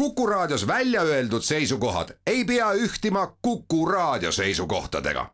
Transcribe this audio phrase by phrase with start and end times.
[0.00, 5.26] Kuku Raadios välja öeldud seisukohad ei pea ühtima Kuku Raadio seisukohtadega.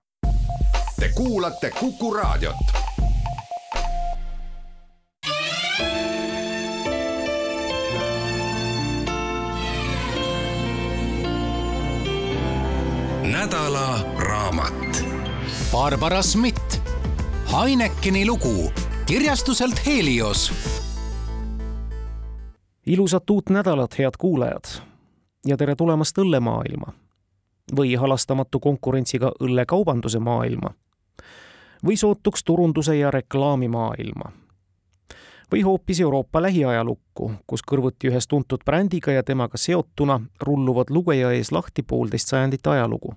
[1.00, 2.57] Te kuulate Kuku Raadiot.
[13.23, 15.05] nädala raamat.
[15.73, 16.83] Barbara Schmidt,
[17.53, 18.73] Heinekeni lugu
[19.07, 20.53] kirjastuselt Helios
[22.87, 24.64] ilusat uut nädalat, head kuulajad.
[25.46, 26.92] Ja tere tulemast õllemaailma.
[27.77, 30.70] Või halastamatu konkurentsiga õllekaubanduse maailma.
[31.87, 34.33] Või sootuks turunduse ja reklaami maailma
[35.52, 41.53] või hoopis Euroopa lähiajalukku, kus kõrvuti ühes tuntud brändiga ja temaga seotuna rulluvad lugeja ees
[41.53, 43.14] lahti poolteist sajandit ajalugu.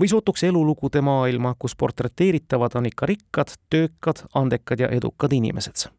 [0.00, 5.90] või sootuks elulugude maailma, kus portreteeritavad on ikka rikkad, töökad, andekad ja edukad inimesed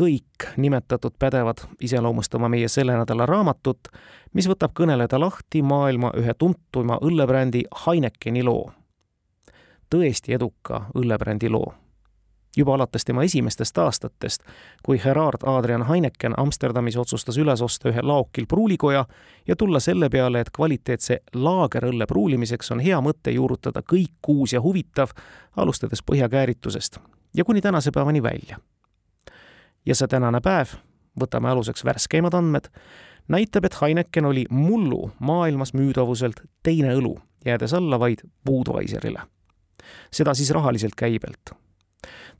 [0.00, 3.88] kõik nimetatud pädevad iseloomustama meie selle nädala raamatut,
[4.32, 8.72] mis võtab kõneleda lahti maailma ühe tuntuma õllebrändi Heinekeni loo.
[9.90, 11.74] tõesti eduka õllebrändi loo.
[12.56, 14.42] juba alates tema esimestest aastatest,
[14.82, 19.06] kui Gerard Adrian Heineken Amsterdamis otsustas üles osta ühe laokil pruulikoja
[19.48, 24.60] ja tulla selle peale, et kvaliteetse laagerõlle pruulimiseks on hea mõte juurutada kõik uus ja
[24.60, 25.10] huvitav,
[25.56, 26.98] alustades põhjakääritusest
[27.34, 28.58] ja kuni tänase päevani välja
[29.86, 30.76] ja see tänane päev,
[31.20, 32.68] võtame aluseks värskeimad andmed,
[33.28, 37.16] näitab, et Heineken oli mullu maailmas müüdavuselt teine õlu,
[37.46, 39.22] jäädes alla vaid Budweiserile.
[40.10, 41.50] seda siis rahaliselt käibelt.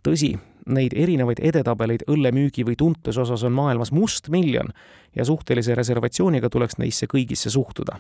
[0.02, 4.72] tõsi, neid erinevaid edetabeleid õllemüügi või tuntuse osas on maailmas mustmiljon
[5.16, 7.98] ja suhtelise reservatsiooniga tuleks neisse kõigisse suhtuda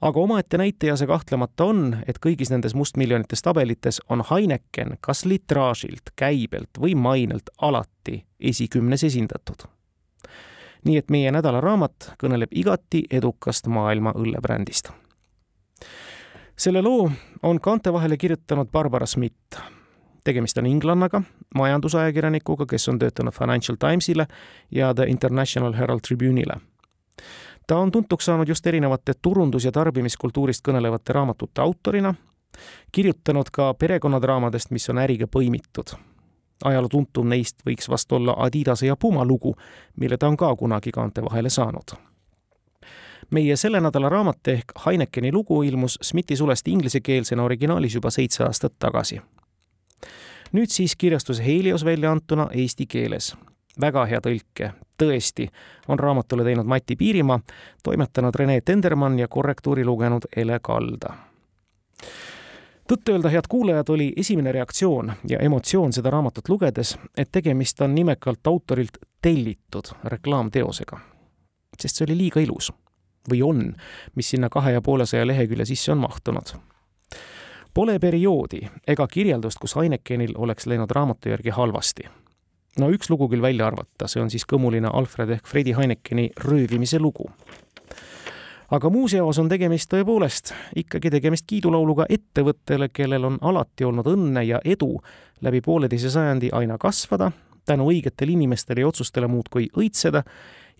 [0.00, 6.12] aga omaette näitaja see kahtlemata on, et kõigis nendes mustmiljonites tabelites on Heineken kas litraažilt,
[6.16, 9.68] käibelt või mainelt alati esikümnes esindatud.
[10.84, 14.90] nii et meie nädalaraamat kõneleb igati edukast maailma õllebrändist.
[16.56, 17.10] selle loo
[17.42, 19.56] on kaante vahele kirjutanud Barbara Schmidt.
[20.24, 21.22] tegemist on inglannaga,
[21.54, 24.26] majandusajakirjanikuga, kes on töötanud Financial Timesile
[24.70, 26.60] ja The International Herald Tribune'ile
[27.66, 32.14] ta on tuntuks saanud just erinevate turundus- ja tarbimiskultuurist kõnelevate raamatute autorina,
[32.92, 35.96] kirjutanud ka perekonnadraamadest, mis on äriga põimitud.
[36.64, 39.56] ajaloo tuntum neist võiks vast olla Adidase ja Puma lugu,
[39.96, 41.96] mille ta on ka kunagi kaante vahele saanud.
[43.30, 48.72] meie selle nädala raamat ehk Heinekeni lugu ilmus Smithi sulest inglisekeelsena originaalis juba seitse aastat
[48.78, 49.20] tagasi.
[50.52, 53.36] nüüd siis kirjastus Helios välja antuna eesti keeles
[53.80, 55.48] väga hea tõlke, tõesti,
[55.88, 57.40] on raamatule teinud Mati Piirimaa,
[57.84, 61.14] toimetanud Rene Tendermann ja korrektuuri lugenud Ele Kalda.
[62.88, 68.46] tõtt-öelda, head kuulajad, oli esimene reaktsioon ja emotsioon seda raamatut lugedes, et tegemist on nimekalt
[68.46, 70.98] autorilt tellitud reklaamteosega.
[71.80, 72.72] sest see oli liiga ilus.
[73.30, 73.76] või on,
[74.14, 76.54] mis sinna kahe ja poolesaja lehekülje sisse on mahtunud
[77.74, 82.06] Pole perioodi ega kirjeldust, kus Heinekenil oleks läinud raamatu järgi halvasti
[82.80, 87.00] no üks lugu küll välja arvata, see on siis kõmuline Alfred ehk Fredi Heinekeni röövimise
[87.00, 87.30] lugu.
[88.70, 94.42] aga muus jaos on tegemist tõepoolest ikkagi tegemist kiidulauluga ettevõttele, kellel on alati olnud õnne
[94.42, 94.96] ja edu
[95.40, 97.30] läbi pooleteise sajandi aina kasvada,
[97.64, 100.22] tänu õigetele inimestele ja otsustele muudkui õitseda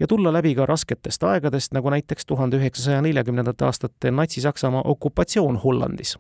[0.01, 6.17] ja tulla läbi ka rasketest aegadest, nagu näiteks tuhande üheksasaja neljakümnendate aastate Natsi-Saksamaa okupatsioon Hollandis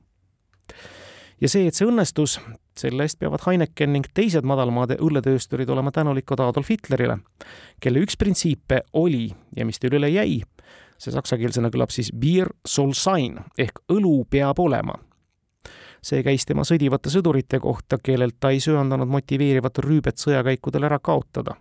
[1.40, 2.38] ja see, et see õnnestus,
[2.78, 7.18] selle eest peavad Heineken ning teised madalmaade õlletöösturid olema tänulikud Adolf Hitlerile,
[7.80, 10.40] kelle üks printsiipe oli ja mis tal üle jäi,
[10.98, 14.98] see saksakeelsena kõlab siis beer soll sein ehk õlu peab olema.
[16.06, 21.56] see käis tema sõdivate sõdurite kohta, kellelt ta ei söandanud motiveerivat rüübet sõjakäikudel ära kaotada.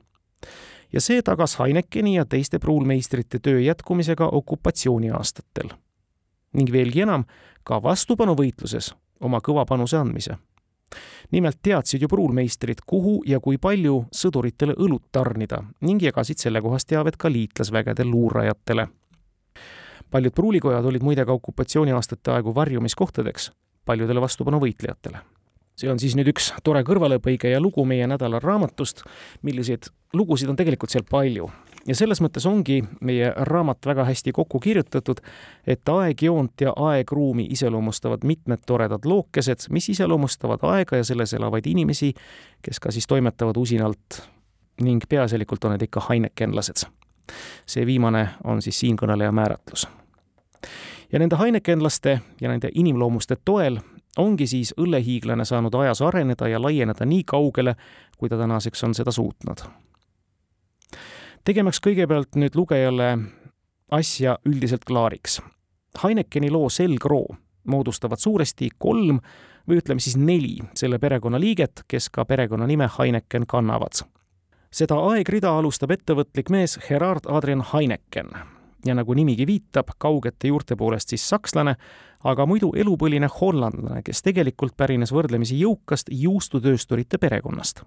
[0.92, 5.70] ja see tagas Heinekeni ja teiste pruulmeistrite töö jätkumisega okupatsiooniaastatel.
[6.53, 7.26] ning veelgi enam,
[7.64, 10.38] ka vastupanuvõitluses oma kõva panuse andmise.
[11.31, 17.18] Nimelt teadsid ju pruulmeistrid, kuhu ja kui palju sõduritele õlut tarnida ning jagasid sellekohast teavet
[17.18, 18.87] ka liitlasvägede luurajatele.
[20.11, 23.52] paljud pruulikojad olid muide ka okupatsiooniaastate aegu varjumiskohtadeks
[23.85, 25.22] paljudele vastupanuvõitlejatele
[25.76, 29.03] see on siis nüüd üks tore kõrvalepõige ja lugu meie nädala raamatust,
[29.43, 31.49] milliseid lugusid on tegelikult seal palju
[31.87, 35.22] ja selles mõttes ongi meie raamat väga hästi kokku kirjutatud,
[35.67, 42.14] et aegjoont ja aegruumi iseloomustavad mitmed toredad lookesed, mis iseloomustavad aega ja selles elavaid inimesi,
[42.61, 44.22] kes ka siis toimetavad usinalt
[44.82, 46.87] ning peaasjalikult on need ikka heinekenlased.
[47.66, 49.88] see viimane on siis siinkõneleja määratlus.
[51.11, 53.79] ja nende heinekenlaste ja nende inimloomuste toel
[54.17, 57.76] ongi siis õllehiiglane saanud ajas areneda ja laieneda nii kaugele,
[58.17, 59.84] kui ta tänaseks on seda suutnud
[61.46, 63.12] tegemaks kõigepealt nüüd lugejale
[63.94, 65.40] asja üldiselt klaariks.
[66.02, 67.28] Heinekeni loo selgroo
[67.70, 69.20] moodustavad suuresti kolm
[69.70, 74.06] või ütleme siis neli selle perekonnaliiget, kes ka perekonnanime Heineken kannavad.
[74.76, 78.34] seda aegrida alustab ettevõtlik mees Gerard Adrian Heineken
[78.86, 81.76] ja nagu nimigi viitab, kaugete juurte poolest siis sakslane,
[82.24, 87.86] aga muidu elupõline hollandlane, kes tegelikult pärines võrdlemisi jõukast juustutöösturite perekonnast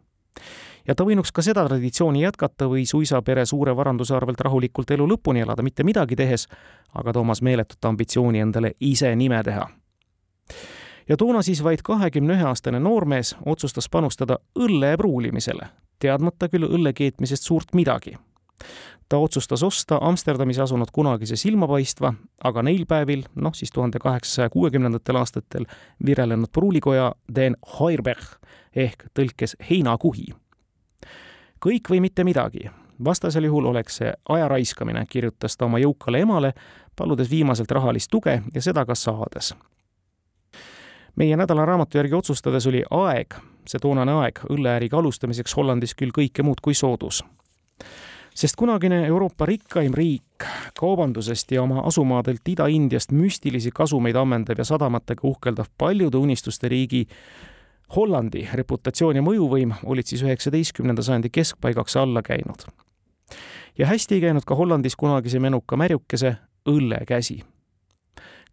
[0.88, 5.08] ja ta võinuks ka seda traditsiooni jätkata või suisa pere suure varanduse arvelt rahulikult elu
[5.12, 6.46] lõpuni elada, mitte midagi tehes,
[6.94, 9.68] aga Toomas meeletut ambitsiooni endale ise nime teha.
[11.08, 16.92] ja toona siis vaid kahekümne ühe aastane noormees otsustas panustada õlle pruulimisele, teadmata küll õlle
[16.92, 18.16] keetmisest suurt midagi
[19.08, 22.12] ta otsustas osta Amsterdamis asunud kunagise silmapaistva,
[22.44, 25.64] aga neil päevil, noh siis tuhande kaheksasaja kuuekümnendatel aastatel
[26.06, 28.36] virelenud pruulikoja Den Heuerberg
[28.78, 30.32] ehk tõlkes heinakuhi
[31.64, 32.70] kõik või mitte midagi.
[33.04, 36.52] vastasel juhul oleks see aja raiskamine, kirjutas ta oma jõukale emale,
[36.96, 39.54] paludes viimaselt rahalist tuge ja seda ka saades.
[41.16, 43.34] meie nädalaraamatu järgi otsustades oli aeg,
[43.66, 47.24] see toonane aeg, õlleäriga alustamiseks Hollandis küll kõike muud kui soodus
[48.34, 50.44] sest kunagine Euroopa rikkaim riik,
[50.78, 57.08] kaubandusest ja oma asumaadelt Ida-Indiast müstilisi kasumeid ammendav ja sadamatega uhkeldav paljude unistuste riigi
[57.96, 62.66] Hollandi reputatsioon ja mõjuvõim olid siis üheksateistkümnenda sajandi keskpaigaks alla käinud.
[63.78, 66.36] ja hästi ei käinud ka Hollandis kunagise menuka märjukese
[66.68, 67.44] õllekäsi.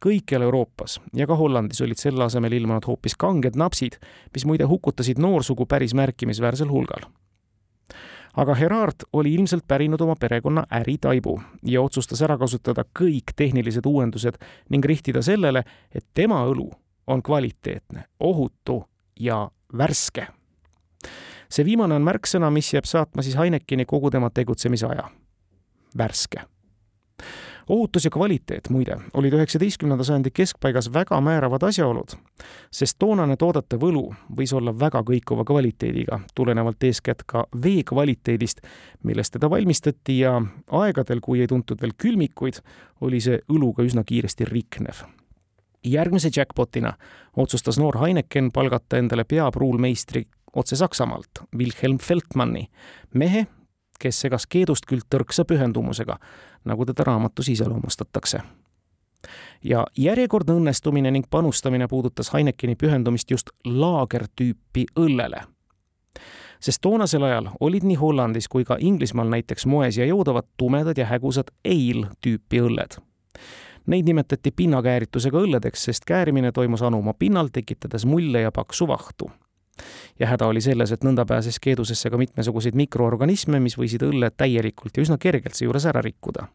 [0.05, 3.99] kõikjal Euroopas ja ka Hollandis olid selle asemel ilmunud hoopis kanged napsid,
[4.33, 7.11] mis muide hukutasid noorsugu päris märkimisväärsel hulgal
[8.35, 14.35] aga Gerard oli ilmselt pärinud oma perekonna äritaibu ja otsustas ära kasutada kõik tehnilised uuendused
[14.69, 15.63] ning rihtida sellele,
[15.95, 16.69] et tema õlu
[17.07, 18.83] on kvaliteetne, ohutu
[19.19, 20.27] ja värske.
[21.49, 25.09] see viimane on märksõna, mis jääb saatma siis Heinekeni kogu tema tegutsemisaja.
[25.97, 26.41] värske.
[27.69, 32.17] ohutus ja kvaliteet, muide, olid üheksateistkümnenda sajandi keskpaigas väga määravad asjaolud,
[32.71, 38.61] sest toonane toodete võlu võis olla väga kõikuva kvaliteediga, tulenevalt eeskätt ka vee kvaliteedist,
[39.03, 40.41] millest teda valmistati ja
[40.71, 42.61] aegadel, kui ei tuntud veel külmikuid,
[43.01, 45.05] oli see õluga üsna kiiresti riknev
[45.85, 46.93] järgmise jackpotina
[47.37, 52.67] otsustas noor Heineken palgata endale peapruulmeistri otse Saksamaalt, Wilhelm Feldmanni,
[53.13, 53.47] mehe,
[53.99, 56.17] kes segas keedust küll tõrksa pühendumusega,
[56.65, 58.39] nagu teda raamatus iseloomustatakse.
[59.63, 65.41] ja järjekordne õnnestumine ning panustamine puudutas Heinekeni pühendumist just laagertüüpi õllele.
[66.59, 71.05] sest toonasel ajal olid nii Hollandis kui ka Inglismaal näiteks moes ja joodavad tumedad ja
[71.05, 73.01] hägusad ale-tüüpi õlled
[73.85, 79.31] Neid nimetati pinnakääritusega õlledeks, sest käärimine toimus anuma pinnal, tekitades mulle ja paksu vahtu.
[80.19, 84.97] ja häda oli selles, et nõnda pääses keedusesse ka mitmesuguseid mikroorganisme, mis võisid õlle täielikult
[84.97, 86.47] ja üsna kergelt seejuures ära rikkuda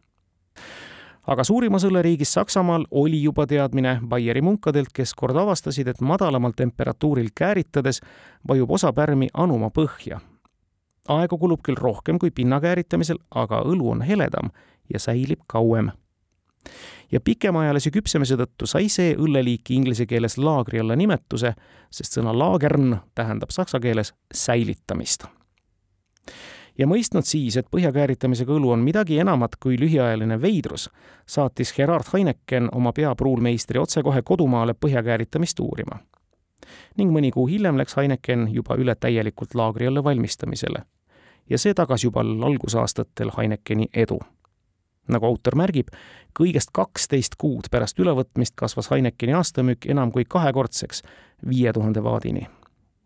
[1.27, 7.29] aga suurimas õlleriigis Saksamaal oli juba teadmine Bayeri munkadelt, kes kord avastasid, et madalamal temperatuuril
[7.35, 8.01] kääritades
[8.47, 10.19] vajub osa pärmi anuma põhja.
[11.07, 14.51] aega kulub küll rohkem kui pinna kääritamisel, aga õlu on heledam
[14.93, 15.91] ja säilib kauem
[17.11, 21.53] ja pikemaajalise küpsemise tõttu sai see õlleliik inglise keeles laagri alla nimetuse,
[21.91, 25.25] sest sõna laagern tähendab saksa keeles säilitamist.
[26.77, 30.89] ja mõistnud siis, et põhjakääritamisega õlu on midagi enamat kui lühiajaline veidrus,
[31.27, 35.99] saatis Gerard Heineken oma peapruulmeistri otsekohe kodumaale põhjakääritamist uurima.
[36.97, 40.83] ning mõni kuu hiljem läks Heineken juba üle täielikult laagri alla valmistamisele.
[41.49, 44.19] ja see tagas juba algusaastatel Heinekeni edu
[45.07, 45.89] nagu autor märgib,
[46.37, 51.03] kõigest kaksteist kuud pärast ülevõtmist kasvas Heinekeni aastamüük enam kui kahekordseks,
[51.47, 52.47] viie tuhande vaadini.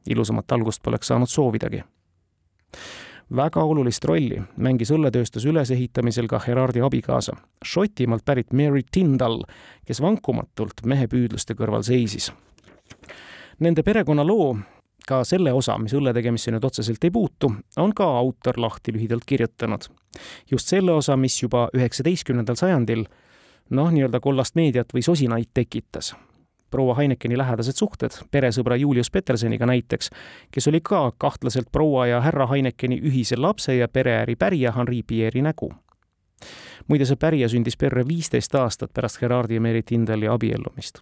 [0.09, 1.83] ilusamat algust poleks saanud soovidagi.
[3.35, 7.33] väga olulist rolli mängis õlletööstuse ülesehitamisel ka Gerardi abikaasa,
[7.65, 9.43] Šotimaalt pärit Mary Tyndall,
[9.85, 12.31] kes vankumatult mehe püüdluste kõrval seisis.
[13.59, 14.57] Nende perekonnaloo
[15.07, 19.25] ka selle osa, mis õlle tegemisse nüüd otseselt ei puutu, on ka autor lahti lühidalt
[19.25, 19.87] kirjutanud.
[20.51, 23.05] Just selle osa, mis juba üheksateistkümnendal sajandil
[23.69, 26.15] noh, nii-öelda kollast meediat või sosinaid tekitas.
[26.71, 30.09] proua Heinekeni lähedased suhted peresõbra Julius Petersoniga näiteks,
[30.51, 35.41] kes oli ka kahtlaselt proua ja härra Heinekeni ühise lapse ja pereäri pärija Henri Pierre'i
[35.41, 35.73] nägu.
[36.87, 40.99] muide, see pärija sündis perre viisteist aastat pärast Gerardi ja Mary Tindali abiellumist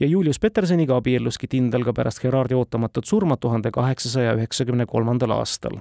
[0.00, 5.80] ja Julius Petersoniga abielluski Tindal ka pärast Gerardi ootamatut surma tuhande kaheksasaja üheksakümne kolmandal aastal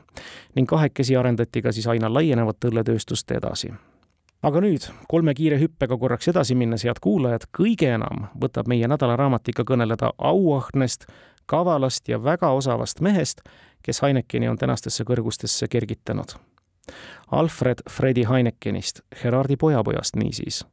[0.55, 3.73] ning kahekesi arendati ka siis aina laienevat õlletööstust edasi
[4.45, 9.49] aga nüüd kolme kiire hüppega korraks edasi minnes, head kuulajad, kõige enam võtab meie nädalaraamat
[9.53, 11.07] ikka kõneleda auahnest,
[11.49, 13.41] kavalast ja väga osavast mehest,
[13.83, 16.35] kes Heinekeni on tänastesse kõrgustesse kergitanud.
[17.31, 20.63] Alfred Fredi Heinekenist, Gerardi pojapojast niisiis,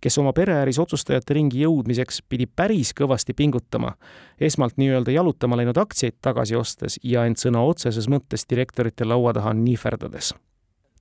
[0.00, 3.94] kes oma pereäris otsustajate ringi jõudmiseks pidi päris kõvasti pingutama,
[4.40, 9.52] esmalt nii-öelda jalutama läinud aktsiaid tagasi ostes ja end sõna otseses mõttes direktorite laua taha
[9.54, 10.34] nihverdades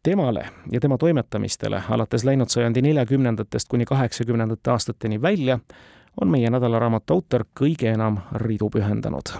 [0.04, 5.60] temale ja tema toimetamistele alates läinud sajandi neljakümnendatest kuni kaheksakümnendate aastateni välja
[6.22, 9.34] on meie nädalaraamatu autor kõige enam ridu pühendanud.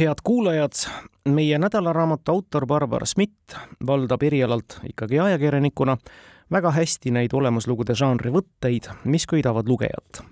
[0.00, 0.72] head kuulajad,
[1.28, 3.56] meie nädalaraamatu autor Barbara Schmidt
[3.86, 5.96] valdab erialalt ikkagi ajakirjanikuna
[6.52, 10.22] väga hästi neid olemuslugude žanri võtteid, mis köidavad lugejat.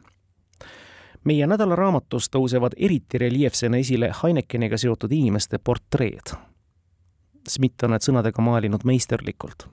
[1.24, 6.34] meie nädalaraamatus tõusevad eriti reljeefsena esile Heinekeniga seotud inimeste portreed
[7.48, 9.66] Smith on need sõnadega maalinud meisterlikult.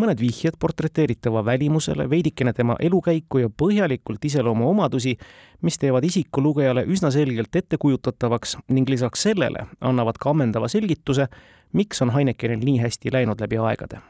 [0.00, 5.16] mõned vihjed portreteeritava välimusele, veidikene tema elukäiku ja põhjalikult iseloomuomadusi,
[5.60, 11.28] mis teevad isiku lugejale üsna selgelt ettekujutatavaks ning lisaks sellele annavad ka ammendava selgituse,
[11.72, 14.00] miks on Heinekenil nii hästi läinud läbi aegade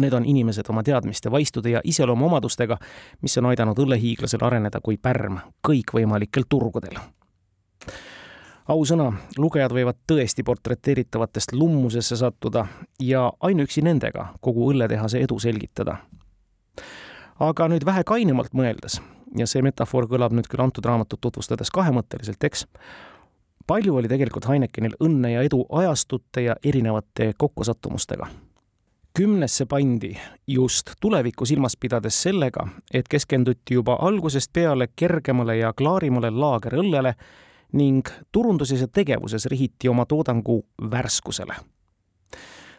[0.00, 2.76] Need on inimesed oma teadmiste, vaistude ja iseloomuomadustega,
[3.22, 6.98] mis on aidanud õllehiiglasel areneda kui pärm kõikvõimalikel turgudel
[8.68, 12.66] ausõna, lugejad võivad tõesti portreteeritavatest lummusesse sattuda
[13.00, 15.96] ja ainuüksi nendega kogu õlletehase edu selgitada.
[17.40, 19.00] aga nüüd vähe kainemalt mõeldes,
[19.38, 22.66] ja see metafoor kõlab nüüd küll antud raamatut tutvustades kahemõtteliselt, eks,
[23.66, 28.28] palju oli tegelikult Heinekenil õnne ja edu ajastute ja erinevate kokkusattumustega
[29.18, 30.16] kümnesse pandi
[30.46, 37.14] just tulevikku silmas pidades sellega, et keskenduti juba algusest peale kergemale ja klaarimale laagerõllele
[37.72, 41.54] ning turunduses ja tegevuses rihiti oma toodangu värskusele.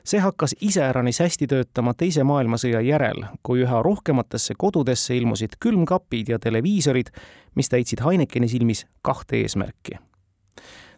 [0.06, 6.40] see hakkas iseäranis hästi töötama Teise maailmasõja järel, kui üha rohkematesse kodudesse ilmusid külmkapid ja
[6.40, 7.08] televiisorid,
[7.56, 9.98] mis täitsid Heinekeni silmis kahte eesmärki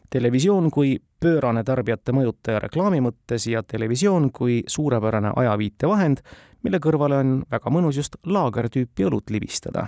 [0.10, 6.22] televisioon kui pöörane tarbijate mõjutaja reklaami mõttes ja televisioon kui suurepärane ajaviitevahend,
[6.64, 9.88] mille kõrvale on väga mõnus just laagertüüpi õlut libistada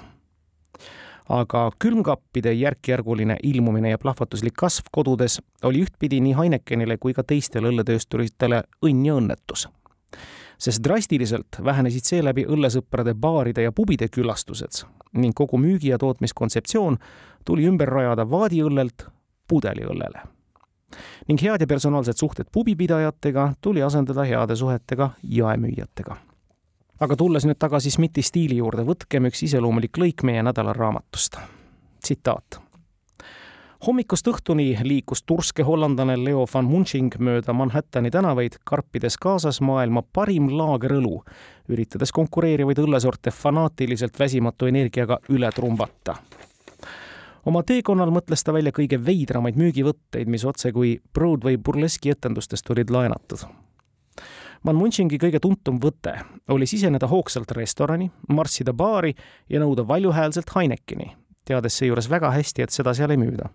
[1.29, 7.69] aga külmkappide järk-järguline ilmumine ja plahvatuslik kasv kodudes oli ühtpidi nii Heinekenile kui ka teistele
[7.69, 9.67] õlletöösturitele õnn ja õnnetus.
[10.59, 14.83] sest drastiliselt vähenesid seeläbi õllesõprade baaride ja pubide külastused
[15.13, 16.97] ning kogu müügi- ja tootmiskontseptsioon
[17.45, 19.07] tuli ümber rajada vaadiõllelt
[19.49, 20.21] pudeliõllele.
[21.27, 26.15] ning head ja personaalsed suhted pubipidajatega tuli asendada heade suhetega jaemüüjatega
[26.99, 31.37] aga tulles nüüd tagasi Smithi stiili juurde, võtkem üks iseloomulik lõik meie nädala raamatust.
[32.03, 32.59] tsitaat.
[33.87, 40.49] hommikust õhtuni liikus turske hollandlane Leo van Munching mööda Manhattani tänavaid, karpides kaasas maailma parim
[40.49, 41.23] laagerõlu,
[41.69, 46.17] üritades konkureerivaid õllesorte fanaatiliselt väsimatu energiaga üle trumbata
[47.49, 53.47] oma teekonnal mõtles ta välja kõige veidramaid müügivõtteid, mis otsekui Broadway burleski etendustest olid laenatud
[54.65, 56.17] Van Munchingi kõige tuntum võte
[56.51, 59.13] oli siseneda hoogsalt restorani, marssida baari
[59.49, 61.13] ja nõuda valjuhäälselt Heinekeni,
[61.47, 63.49] teades seejuures väga hästi, et seda seal ei müüda.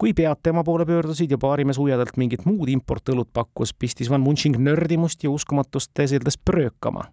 [0.00, 4.56] kui pead tema poole pöördusid ja baarimees uiadalt mingit muud importõlut pakkus, pistis Van Munching
[4.56, 7.04] nördimust ja uskumatust teeseldes pröökama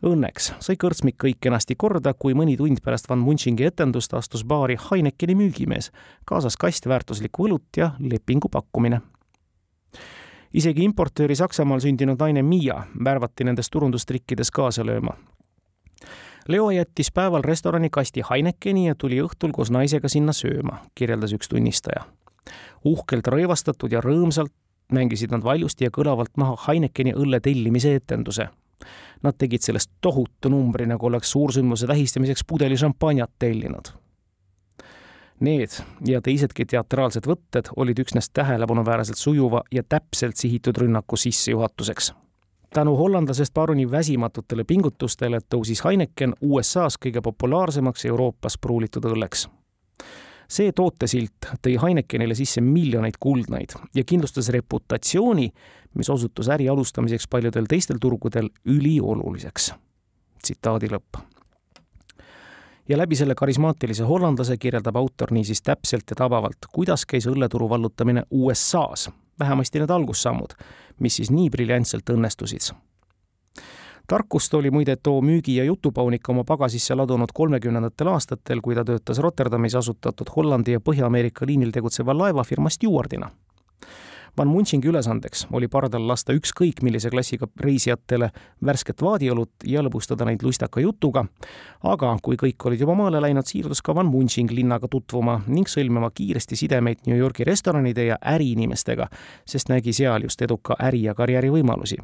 [0.00, 4.78] Õnneks sai kõrtsmik kõik kenasti korda, kui mõni tund pärast Van Munchingi etendust astus baari
[4.80, 5.90] Heinekeni müügimees,
[6.24, 9.02] kaasas kast väärtuslikku õlut ja lepingu pakkumine
[10.52, 15.14] isegi importööri Saksamaal sündinud naine Miia värvati nendes turundustrikkides kaasa lööma.
[16.48, 21.48] Leo jättis päeval restorani kasti Heinekeni ja tuli õhtul koos naisega sinna sööma, kirjeldas üks
[21.48, 22.06] tunnistaja.
[22.84, 24.52] uhkelt rõivastatud ja rõõmsalt
[24.92, 28.48] mängisid nad valjusti ja kõlavalt maha Heinekeni õlle tellimise etenduse.
[29.22, 33.92] Nad tegid sellest tohutu numbri, nagu oleks suursündmuse tähistamiseks pudeli šampanjat tellinud
[35.40, 35.72] Need
[36.04, 42.12] ja teisedki teatraalsed võtted olid üksnes tähelepanuväärselt sujuva ja täpselt sihitud rünnaku sissejuhatuseks.
[42.74, 49.48] tänu hollandlasest paruni väsimatutele pingutustele tõusis Heineken USA-s kõige populaarsemaks Euroopas pruulitud õlleks.
[50.50, 55.50] See tootesilt tõi Heinekenile sisse miljoneid kuldnaid ja kindlustas reputatsiooni,
[55.94, 59.72] mis osutus äri alustamiseks paljudel teistel turgudel ülioluliseks.
[60.42, 61.20] tsitaadi lõpp
[62.88, 68.24] ja läbi selle karismaatilise hollandlase kirjeldab autor niisiis täpselt ja tabavalt, kuidas käis õlleturu vallutamine
[68.30, 70.56] USA-s, vähemasti need algussammud,
[70.98, 72.72] mis siis nii briljantselt õnnestusid.
[74.10, 79.18] Tarkust oli muide too müügi- ja jutupaunik oma pagasisse ladunud kolmekümnendatel aastatel, kui ta töötas
[79.18, 83.30] Rotterdamis asutatud Hollandi ja Põhja-Ameerika liinil tegutseva laevafirma stjuardina
[84.38, 88.30] Van Munchingi ülesandeks oli pardal lasta ükskõik millise klassiga reisijatele
[88.66, 91.24] värsket vaadiolut ja lõbustada neid lustaka jutuga,
[91.82, 96.10] aga kui kõik olid juba maale läinud, siirdus ka Van Munching linnaga tutvuma ning sõlmima
[96.14, 99.08] kiiresti sidemeid New Yorgi restoranide ja äriinimestega,
[99.46, 101.96] sest nägi seal just eduka äri- ja karjäärivõimalusi.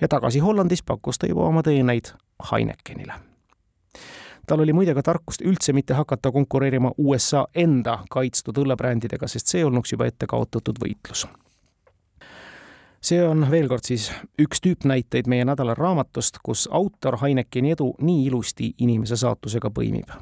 [0.00, 2.12] ja tagasi Hollandis pakkus ta juba oma teeneid
[2.52, 3.14] Heinekenile
[4.46, 9.64] tal oli muide ka tarkust üldse mitte hakata konkureerima USA enda kaitstud õllebrändidega, sest see
[9.64, 11.26] olnuks juba ette kaotatud võitlus.
[13.04, 14.08] See on veel kord siis
[14.40, 20.14] üks tüüpnäiteid meie nädala raamatust, kus autor Heinekeni edu nii ilusti inimese saatusega põimib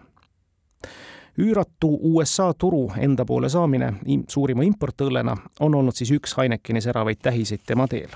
[1.38, 3.94] üüratu USA turu enda poole saamine
[4.28, 8.12] suurima importõllena on olnud siis üks Heinekeni säravaid tähiseid tema teel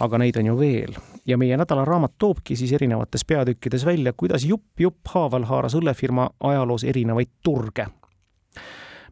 [0.00, 0.96] aga neid on ju veel.
[1.26, 7.32] ja meie nädalaraamat toobki siis erinevates peatükkides välja, kuidas jupp-jupp haaval haaras õllefirma ajaloos erinevaid
[7.42, 7.86] turge.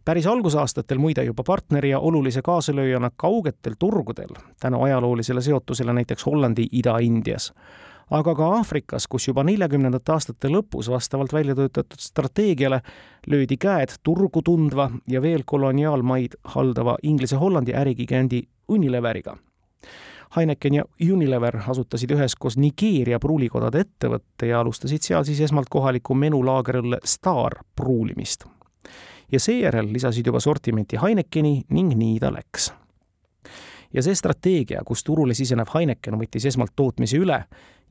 [0.04, 6.66] Päris algusaastatel muide juba partneri ja olulise kaasalööjana kaugetel turgudel, tänu ajaloolisele seotusele näiteks Hollandi
[6.72, 7.52] Ida-Indias
[8.10, 12.82] aga ka Aafrikas, kus juba neljakümnendate aastate lõpus vastavalt välja töötatud strateegiale
[13.26, 19.36] löödi käed turgu tundva ja veel koloniaalmaid haldava Inglise-Hollandi ärigiganti Unileveriga
[20.36, 26.98] Heineken ja Unilever asutasid üheskoos Nigeeria pruulikodade ettevõtte ja alustasid seal siis esmalt kohaliku menulaagerõlle
[27.06, 28.44] Star pruulimist.
[29.34, 32.72] Ja seejärel lisasid juba sortimenti Heinekeni ning nii ta läks.
[33.94, 37.44] ja see strateegia, kus turule sisenev Heineken võttis esmalt tootmise üle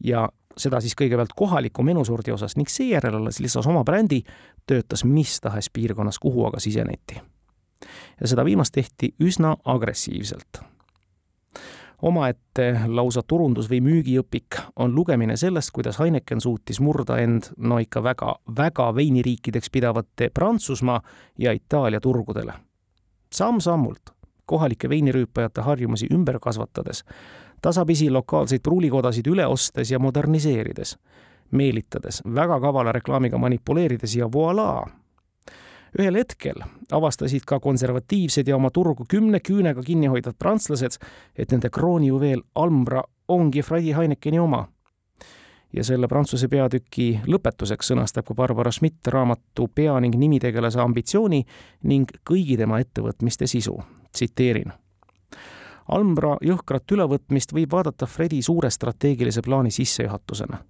[0.03, 4.23] ja seda siis kõigepealt kohaliku menusordi osas ning seejärel alles lisas oma brändi,
[4.67, 7.21] töötas mis tahes piirkonnas, kuhu aga siseneti.
[8.21, 10.63] ja seda viimast tehti üsna agressiivselt
[12.03, 18.03] omaette lausa turundus- või müügiõpik on lugemine sellest, kuidas Heineken suutis murda end no ikka
[18.03, 21.01] väga, väga veiniriikideks pidavate Prantsusmaa
[21.39, 22.63] ja Itaalia turgudele Samm.
[23.31, 24.12] samm-sammult,
[24.45, 27.03] kohalike veinirüüpajate harjumusi ümber kasvatades,
[27.62, 30.98] tasapisi lokaalseid pruulikodasid üle ostes ja moderniseerides,
[31.51, 35.02] meelitades, väga kavala reklaamiga manipuleerides ja voilaa
[36.00, 40.97] ühel hetkel avastasid ka konservatiivsed ja oma turgu kümne küünega kinni hoidvad prantslased,
[41.35, 44.67] et nende kroonijuveel Almbra ongi Freidi Heinekeni oma.
[45.73, 51.46] ja selle prantsuse peatüki lõpetuseks sõnastab ka Barbara Schmidt raamatu pea- ning nimitegelase ambitsiooni
[51.83, 53.79] ning kõigi tema ettevõtmiste sisu.
[54.11, 54.74] tsiteerin
[55.87, 60.63] Almbra jõhkrat ülevõtmist võib vaadata Fredi suure strateegilise plaani sissejuhatusena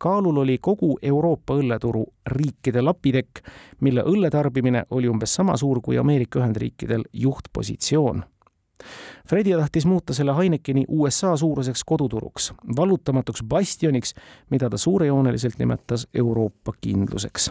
[0.00, 3.44] kaalul oli kogu Euroopa õlleturu riikide lapitekk,
[3.80, 8.24] mille õlletarbimine oli umbes sama suur kui Ameerika Ühendriikidel juhtpositsioon.
[9.28, 14.14] Fredi tahtis muuta selle Heinekeni USA suuruseks koduturuks, vallutamatuks bastioniks,
[14.50, 17.50] mida ta suurejooneliselt nimetas Euroopa kindluseks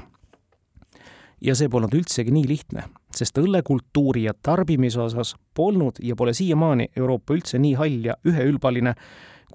[1.41, 2.85] ja see polnud üldsegi nii lihtne,
[3.15, 8.95] sest õllekultuuri ja tarbimise osas polnud ja pole siiamaani Euroopa üldse nii hall ja üheülbaline,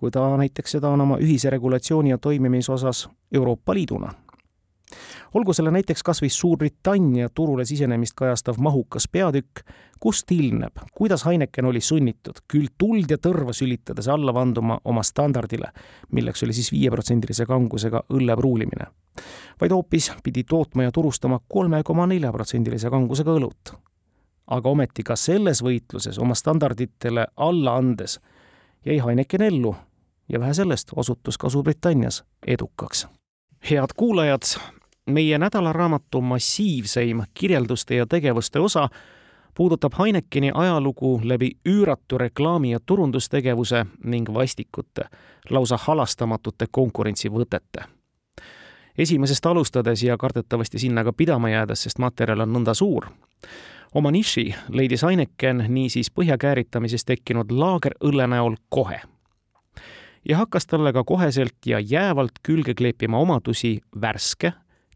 [0.05, 4.13] kui ta näiteks seda on oma ühise regulatsiooni ja toimimise osas Euroopa Liiduna.
[5.35, 9.63] olgu selle näiteks kas või Suurbritannia turule sisenemist kajastav mahukas peatükk,
[10.01, 15.73] kust ilmneb, kuidas Heineken oli sunnitud küll tuld ja tõrva sülitades alla vanduma oma standardile,
[16.13, 18.91] milleks oli siis viieprotsendilise kangusega õlle pruulimine,
[19.61, 23.75] vaid hoopis pidi tootma ja turustama kolme koma nelja protsendilise kangusega õlut
[24.47, 28.21] aga ometi ka selles võitluses oma standarditele alla andes
[28.85, 29.75] jäi Heineken ellu
[30.29, 33.09] ja vähe sellest, osutus ka Suurbritannias edukaks.
[33.71, 34.43] head kuulajad,
[35.07, 38.89] meie nädalaraamatu massiivseim kirjelduste ja tegevuste osa
[39.55, 45.05] puudutab Heinekeni ajalugu läbi üüratu reklaami- ja turundustegevuse ning vastikute,
[45.51, 47.85] lausa halastamatute konkurentsivõtete.
[48.99, 53.07] esimesest alustades ja kardetavasti sinna ka pidama jäädes, sest materjal on nõnda suur,
[53.95, 59.01] oma niši leidis Heineken niisiis põhja kääritamises tekkinud laagerõlle näol kohe.
[60.29, 64.53] Ja hakkas talle ka koheselt ja jäävalt külge kleepima omadusi värske,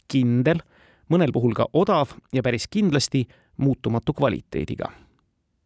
[0.09, 0.63] kindel,
[1.11, 4.93] mõnel puhul ka odav ja päris kindlasti muutumatu kvaliteediga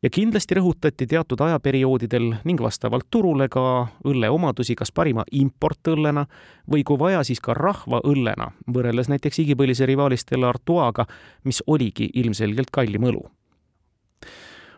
[0.02, 3.64] ja kindlasti rõhutati teatud ajaperioodidel ning vastavalt turule ka
[4.08, 6.26] õlle omadusi kas parima importõllena
[6.70, 11.06] või kui vaja, siis ka rahvaõllena, võrreldes näiteks igipõlise rivaali Stella Artois'ga,
[11.44, 13.22] mis oligi ilmselgelt kallim õlu.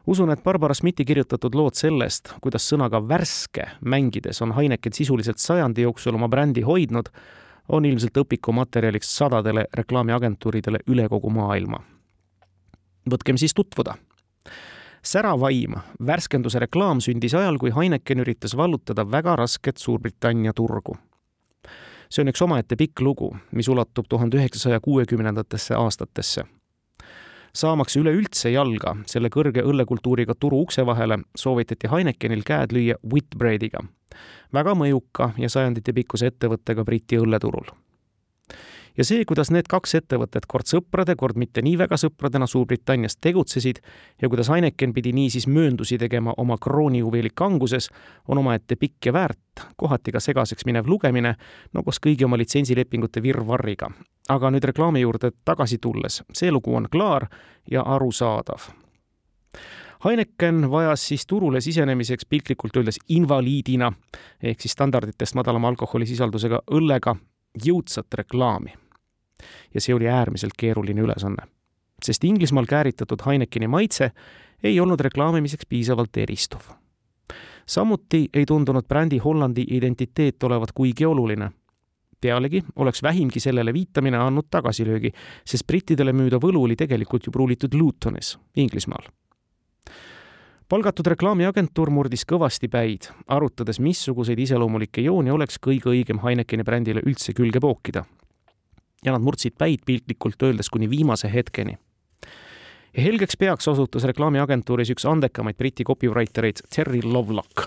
[0.06, 5.82] Usun, et Barbara Schmidti kirjutatud lood sellest, kuidas sõnaga värske mängides on Heineken sisuliselt sajandi
[5.82, 7.08] jooksul oma brändi hoidnud,
[7.68, 11.80] on ilmselt õpikumaterjaliks sadadele reklaamiagentuuridele üle kogu maailma.
[13.10, 13.96] võtkem siis tutvuda
[15.04, 20.96] särav vaim, värskenduse reklaam sündis ajal, kui Heineken üritas vallutada väga rasket Suurbritannia turgu.
[22.10, 26.44] see on üks omaette pikk lugu, mis ulatub tuhande üheksasaja kuuekümnendatesse aastatesse.
[27.54, 33.84] Saamaks üleüldse jalga selle kõrge õllekultuuriga turu ukse vahele, soovitati Heinekenil käed lüüa Whitbreadiga,
[34.54, 37.70] väga mõjuka ja sajanditepikkuse ettevõttega Briti õlleturul
[38.98, 43.80] ja see, kuidas need kaks ettevõtet kord sõprade, kord mitte nii väga sõpradena Suurbritannias tegutsesid
[44.22, 47.90] ja kuidas Heineken pidi niisiis mööndusi tegema oma kroonijuveeli kanguses,
[48.28, 51.34] on omaette pikk ja väärt, kohati ka segaseks minev lugemine,
[51.72, 53.90] no koos kõigi oma litsentsilepingute virvarriga.
[54.28, 57.26] aga nüüd reklaami juurde tagasi tulles, see lugu on klaar
[57.70, 58.70] ja arusaadav.
[60.04, 63.92] Heineken vajas siis turule sisenemiseks piltlikult öeldes invaliidina
[64.42, 67.16] ehk siis standarditest madalama alkoholisisaldusega õllega
[67.64, 68.83] jõudsat reklaami
[69.74, 71.46] ja see oli äärmiselt keeruline ülesanne.
[72.02, 74.10] sest Inglismaal kääritatud Heinekeni maitse
[74.62, 76.60] ei olnud reklaamimiseks piisavalt eristuv.
[77.66, 81.50] samuti ei tundunud brändi Hollandi identiteet olevat kuigi oluline.
[82.20, 85.10] pealegi oleks vähimgi sellele viitamine andnud tagasilöögi,
[85.44, 89.08] sest brittidele müüdav õlu oli tegelikult ju pruulitud Lutonis, Inglismaal
[90.68, 97.34] palgatud reklaamiagentuur murdis kõvasti päid, arutades, missuguseid iseloomulikke jooni oleks kõige õigem Heinekeni brändile üldse
[97.36, 98.04] külge pookida
[99.04, 101.78] ja nad murdsid päid piltlikult öeldes kuni viimase hetkeni.
[102.96, 107.66] ja helgeks peaks osutus reklaamiagentuuris üks andekamaid Briti copywritereid Terry Lovelock.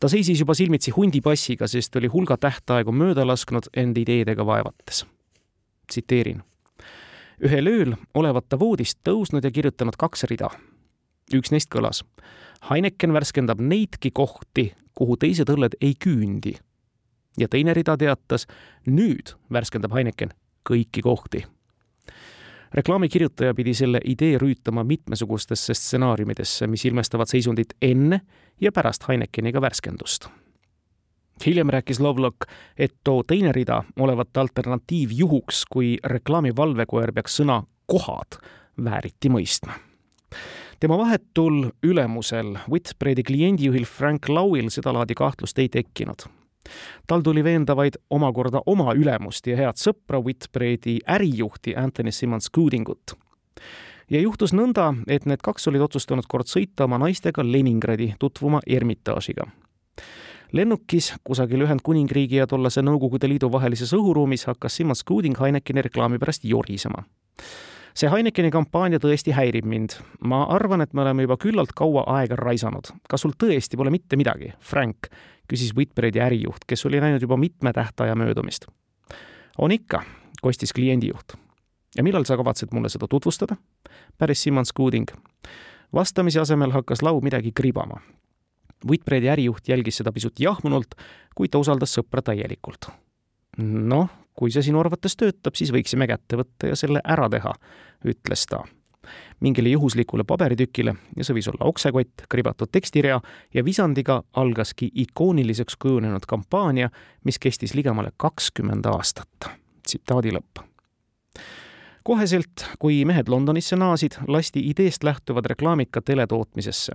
[0.00, 5.06] ta seisis juba silmitsi hundipassiga, sest oli hulga tähtaegu mööda lasknud end ideedega vaevates.
[5.86, 6.42] tsiteerin.
[7.44, 10.50] ühel ööl olevat ta voodist tõusnud ja kirjutanud kaks rida.
[11.34, 12.04] üks neist kõlas.
[12.70, 16.56] Heineken värskendab neidki kohti, kuhu teised õlled ei küündi
[17.38, 18.46] ja teine rida teatas,
[18.86, 20.32] nüüd värskendab Heineken
[20.70, 21.44] kõiki kohti.
[22.74, 28.20] reklaami kirjutaja pidi selle idee rüütama mitmesugustesse stsenaariumidesse, mis ilmestavad seisundit enne
[28.60, 30.28] ja pärast Heinekeniga värskendust.
[31.46, 32.36] hiljem rääkis Lovelock,
[32.78, 38.40] et too teine rida olevat alternatiiv juhuks, kui reklaami valvekoer peaks sõna kohad
[38.84, 39.72] vääriti mõistma
[40.80, 46.26] tema vahetul ülemusel, Whitbreadi kliendijuhil Frank Lauil sedalaadi kahtlust ei tekkinud
[47.06, 53.14] tal tuli veenda vaid omakorda oma ülemust ja head sõpra Whitbreadi ärijuhti Anthony Simmons Goodingut.
[54.10, 59.46] ja juhtus nõnda, et need kaks olid otsustanud kord sõita oma naistega Leningradi tutvuma Ermitaažiga
[60.52, 66.44] lennukis kusagil Ühendkuningriigi ja tollase Nõukogude Liidu vahelises õhuruumis hakkas Simmons Gooding Heinekeni reklaami pärast
[66.44, 67.02] jorisema
[67.96, 69.96] see Heinekeni kampaania tõesti häirib mind.
[70.20, 72.92] ma arvan, et me oleme juba küllalt kaua aega raisanud.
[73.08, 75.08] kas sul tõesti pole mitte midagi, Frank?
[75.48, 78.66] Küsis Whitbreadi ärijuht, kes oli näinud juba mitme tähtaja möödumist.
[79.58, 80.02] on ikka,
[80.42, 81.32] kostis kliendijuht.
[81.96, 83.56] ja millal sa kavatsed mulle seda tutvustada?
[84.18, 85.06] päris Simmons Gooding.
[85.92, 88.00] vastamise asemel hakkas lau midagi kribama.
[88.88, 90.94] Whitbreadi ärijuht jälgis seda pisut jahmunult,
[91.34, 92.90] kuid ta usaldas sõpra täielikult.
[93.58, 97.54] noh, kui see sinu arvates töötab, siis võiksime kätte võtta ja selle ära teha,
[98.04, 98.64] ütles ta.
[99.40, 103.20] Mingile juhuslikule paberitükile ja see võis olla oksekott, kribatud tekstirea
[103.54, 106.90] ja visandiga algaski ikooniliseks kujunenud kampaania,
[107.24, 109.50] mis kestis ligemale kakskümmend aastat.
[109.86, 110.64] tsitaadi lõpp
[112.06, 116.94] koheselt, kui mehed Londonisse naasid, lasti ideest lähtuvad reklaamid ka teletootmisesse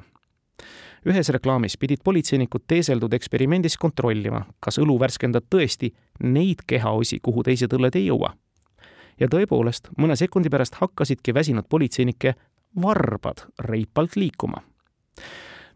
[1.06, 5.91] ühes reklaamis pidid politseinikud teeseldud eksperimendis kontrollima, kas õlu värskendab tõesti
[6.24, 8.34] neid kehaosi, kuhu teised õlled ei jõua.
[9.19, 12.34] Ja tõepoolest, mõne sekundi pärast hakkasidki väsinud politseinike
[12.82, 14.62] varbad reipalt liikuma.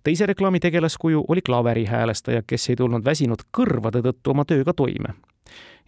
[0.03, 5.13] teise reklaami tegelaskuju oli klaveri häälestaja, kes ei tulnud väsinud kõrvade tõttu oma tööga toime.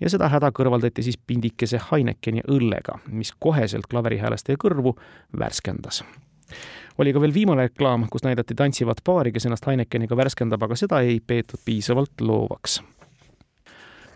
[0.01, 4.97] ja seda häda kõrvaldati siis pindikese Heinekeni õllega, mis koheselt klaveri häälestaja kõrvu
[5.39, 6.03] värskendas
[6.97, 11.01] oli ka veel viimane reklaam, kus näidati tantsivat paari, kes ennast Heinekeniga värskendab, aga seda
[11.05, 12.81] ei peetud piisavalt loovaks.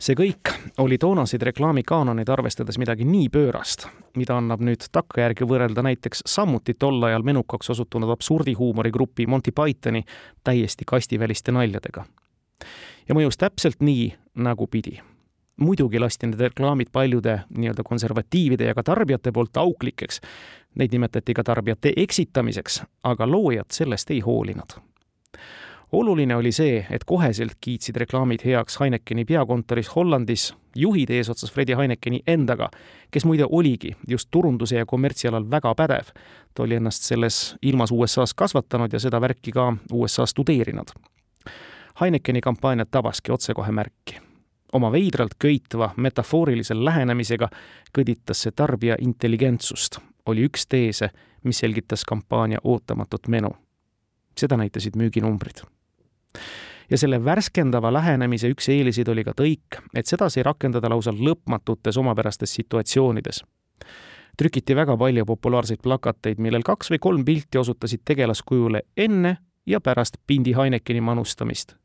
[0.01, 3.85] See kõik oli toonaseid reklaamikaanoneid arvestades midagi nii pöörast,
[4.17, 10.03] mida annab nüüd takkajärgi võrrelda näiteks samuti tol ajal menukaks osutunud absurdihuumorigrupi Monty Pythoni
[10.43, 12.05] täiesti kastiväliste naljadega.
[13.09, 14.99] ja mõjus täpselt nii, nagu pidi
[15.61, 20.21] muidugi lasti need reklaamid paljude nii-öelda konservatiivide ja ka tarbijate poolt auklikeks.
[20.75, 24.79] Neid nimetati ka tarbijate eksitamiseks, aga loojad sellest ei hoolinud.
[25.91, 32.21] Oluline oli see, et koheselt kiitsid reklaamid heaks Heinekeni peakontoris Hollandis juhid eesotsas Fredi Heinekeni
[32.27, 32.69] endaga,
[33.11, 36.13] kes muide oligi just turunduse ja kommertsialal väga pädev.
[36.53, 40.87] ta oli ennast selles ilmas USA-s kasvatanud ja seda värki ka USA studeerinud.
[42.01, 44.19] Heinekeni kampaaniat tabaski otsekohe märki
[44.73, 47.49] oma veidralt köitva metafoorilise lähenemisega
[47.97, 51.11] kõditas see tarbija intelligentsust, oli üks teese,
[51.43, 53.51] mis selgitas kampaania ootamatut menu.
[54.37, 55.61] seda näitasid müüginumbrid.
[56.91, 61.97] Ja selle värskendava lähenemise üks eeliseid oli ka tõik, et seda sai rakendada lausa lõpmatutes
[61.97, 63.43] omapärastes situatsioonides.
[64.37, 70.17] trükiti väga palju populaarseid plakateid, millel kaks või kolm pilti osutasid tegelaskujule enne ja pärast
[70.27, 71.75] Pindi Heinekeni manustamist.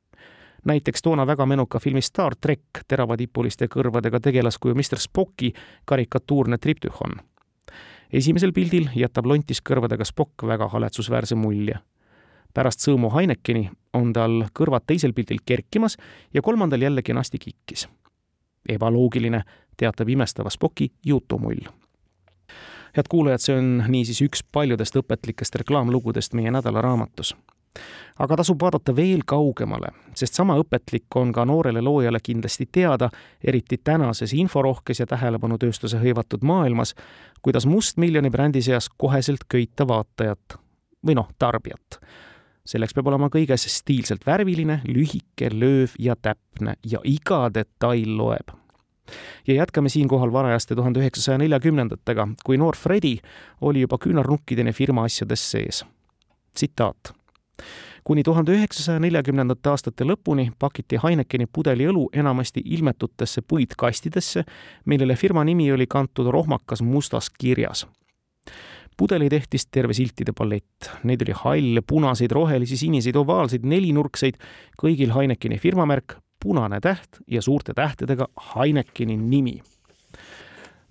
[0.65, 5.53] näiteks toona väga menuka filmi Star track teravadipuliste kõrvadega tegelaskuju Mr Spocki
[5.85, 7.21] karikatuurne triptühon.
[8.13, 11.79] esimesel pildil jätab lontis kõrvadega Spock väga haletsusväärse mulje.
[12.55, 15.97] Pärast sõõmu Heinekeni on tal kõrvad teisel pildil kerkimas
[16.35, 17.89] ja kolmandal jälle kenasti kikkis.
[18.69, 19.43] ebaloogiline,
[19.77, 21.67] teatab imestava Spocki jutumull
[22.97, 27.35] head kuulajad, see on niisiis üks paljudest õpetlikest reklaamlugudest meie nädalaraamatus
[28.19, 33.11] aga tasub vaadata veel kaugemale, sest sama õpetlik on ka noorele loojale kindlasti teada,
[33.45, 36.95] eriti tänases inforohkes ja tähelepanutööstuse hõivatud maailmas,
[37.43, 40.57] kuidas mustmiljoni brändi seas koheselt köita vaatajat
[41.07, 42.01] või noh, tarbijat.
[42.67, 48.55] Selleks peab olema kõiges stiilselt värviline, lühike, lööv ja täpne ja iga detail loeb
[49.47, 53.17] ja jätkame siinkohal varajaste tuhande üheksasaja neljakümnendatega, kui noor Fredi
[53.61, 55.85] oli juba küünarnukkideni firma asjades sees.
[56.55, 57.15] tsitaat
[58.07, 64.45] kuni tuhande üheksasaja neljakümnendate aastate lõpuni pakiti Heinekeni pudeliõlu enamasti ilmetutesse puitkastidesse,
[64.85, 67.87] millele firma nimi oli kantud rohmakas mustas kirjas.
[68.97, 74.41] Pudeleid ehtis terve siltide palett, neid oli halle, punaseid, rohelisi, siniseid, ovaalseid, nelinurkseid,
[74.81, 79.59] kõigil Heinekeni firmamärk, punane täht ja suurte tähtedega Heinekeni nimi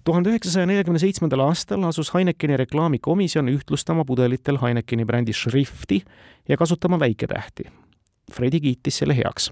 [0.06, 6.02] tuhande üheksasaja neljakümne seitsmendal aastal asus Heinekeni reklaamikomisjon ühtlustama pudelitel Heinekeni brändi šrifti
[6.50, 7.66] ja kasutama väiketähti.
[8.32, 9.52] Fredi kiitis selle heaks.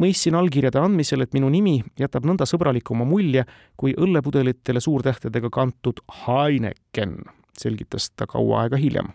[0.00, 3.42] mõistsin allkirjade andmisel, et minu nimi jätab nõnda sõbralikuma mulje
[3.76, 7.18] kui õllepudelitele suurtähtedega kantud Heineken,
[7.58, 9.08] selgitas ta kaua aega hiljem.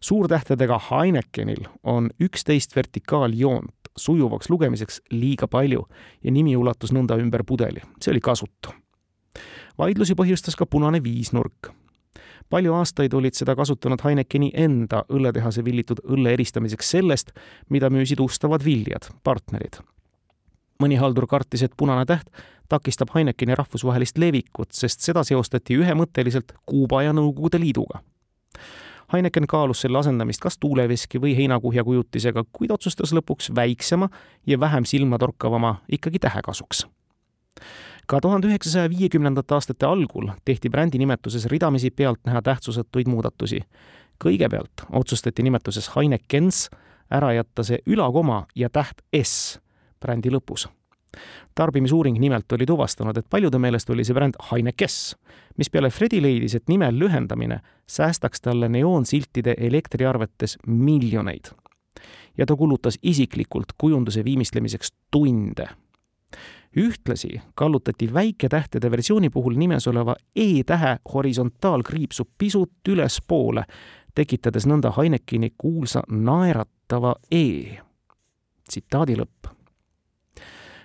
[0.00, 5.86] suurtähtedega Heinekenil on üksteist vertikaaljoont, sujuvaks lugemiseks liiga palju
[6.24, 8.70] ja nimi ulatus nõnda ümber pudeli, see oli kasutu
[9.80, 11.72] vaidlusi põhjustas ka punane viisnurk.
[12.50, 17.30] palju aastaid olid seda kasutanud Heinekeni enda õlletehase villitud õlle eristamiseks sellest,
[17.70, 19.78] mida müüsid ustavad viljad, partnerid.
[20.80, 22.28] Mõni haldur kartis, et punane täht
[22.70, 28.02] takistab Heinekeni rahvusvahelist levikut, sest seda seostati ühemõtteliselt Kuuba ja Nõukogude Liiduga.
[29.12, 34.08] Heineken kaalus selle asendamist kas tuuleveski või heinakuhja kujutisega, kuid otsustas lõpuks väiksema
[34.46, 36.86] ja vähem silmatorkavama ikkagi tähe kasuks
[38.10, 43.60] ka tuhande üheksasaja viiekümnendate aastate algul tehti brändi nimetuses ridamisi pealtnäha tähtsusetuid muudatusi.
[44.24, 46.68] kõigepealt otsustati nimetuses Heinekens
[47.10, 49.60] ära jätta see ülakoma ja täht S
[50.00, 50.68] brändi lõpus.
[51.54, 55.16] tarbimisuuring nimelt oli tuvastanud, et paljude meelest oli see bränd Heinekes,
[55.58, 61.50] mispeale Fredi leidis, et nime lühendamine säästaks talle neoonsiltide elektriarvetes miljoneid.
[62.38, 65.68] ja ta kulutas isiklikult kujunduse viimistlemiseks tunde
[66.76, 73.64] ühtlasi kallutati väiketähtede versiooni puhul nimes oleva E-tähe horisontaalkriipsu pisut ülespoole,
[74.14, 77.76] tekitades nõnda Heinekeni kuulsa naeratava E.
[78.68, 79.59] tsitaadi lõpp.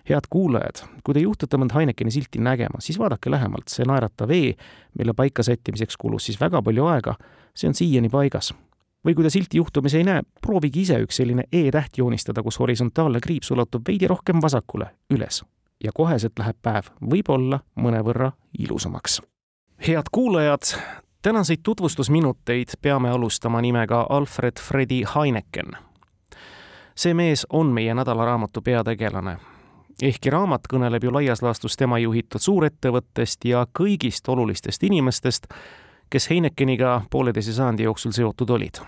[0.09, 4.53] Head kuulajad, kui te juhtute mõnd Heinekeni silti nägema, siis vaadake lähemalt, see naeratav E,
[4.97, 7.15] mille paika sättimiseks kulus siis väga palju aega,
[7.55, 8.53] see on siiani paigas
[9.05, 13.21] või kui te silti juhtumisi ei näe, proovige ise üks selline E-täht joonistada, kus horisontaalne
[13.21, 15.43] kriips ulatub veidi rohkem vasakule, üles
[15.83, 19.21] ja koheselt läheb päev võib-olla mõnevõrra ilusamaks.
[19.87, 20.61] head kuulajad,
[21.21, 25.77] tänaseid tutvustusminuteid peame alustama nimega Alfred Fredi Heineken.
[26.95, 29.37] see mees on meie nädalaraamatu peategelane.
[30.01, 35.47] Ehkki raamat kõneleb ju laias laastus tema juhitud suurettevõttest ja kõigist olulistest inimestest,
[36.09, 38.83] kes Heinekeniga pooleteise sajandi jooksul seotud olid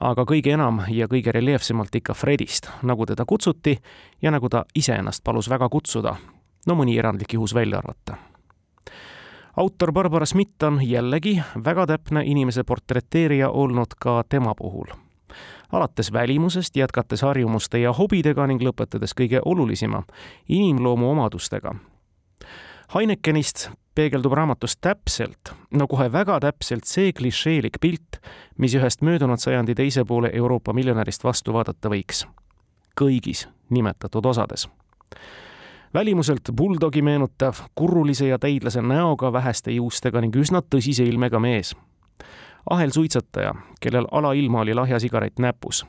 [0.00, 3.76] aga kõige enam ja kõige reljeefsemalt ikka Fredist, nagu teda kutsuti
[4.22, 6.14] ja nagu ta iseennast palus väga kutsuda,
[6.66, 8.16] no mõni erandlik juhus välja arvata.
[9.56, 14.86] autor Barbara Schmidt on jällegi väga täpne inimese portreteerija olnud ka tema puhul.
[15.72, 20.02] Alates välimusest, jätkates harjumuste ja hobidega ning lõpetades kõige olulisima,
[20.48, 21.74] inimloomu omadustega.
[22.94, 28.20] Heinekenist peegeldub raamatus täpselt, no kohe väga täpselt see klišeelik pilt,
[28.56, 32.26] mis ühest möödunud sajandi teise poole Euroopa miljonärist vastu vaadata võiks.
[33.00, 34.68] kõigis nimetatud osades.
[35.94, 41.76] välimuselt buldogi meenutav, kurrulise ja teidlase näoga, väheste juustega ning üsna tõsise ilmega mees.
[42.70, 45.86] Ahelsuitsetaja, kellel alailma oli lahja sigaret näpus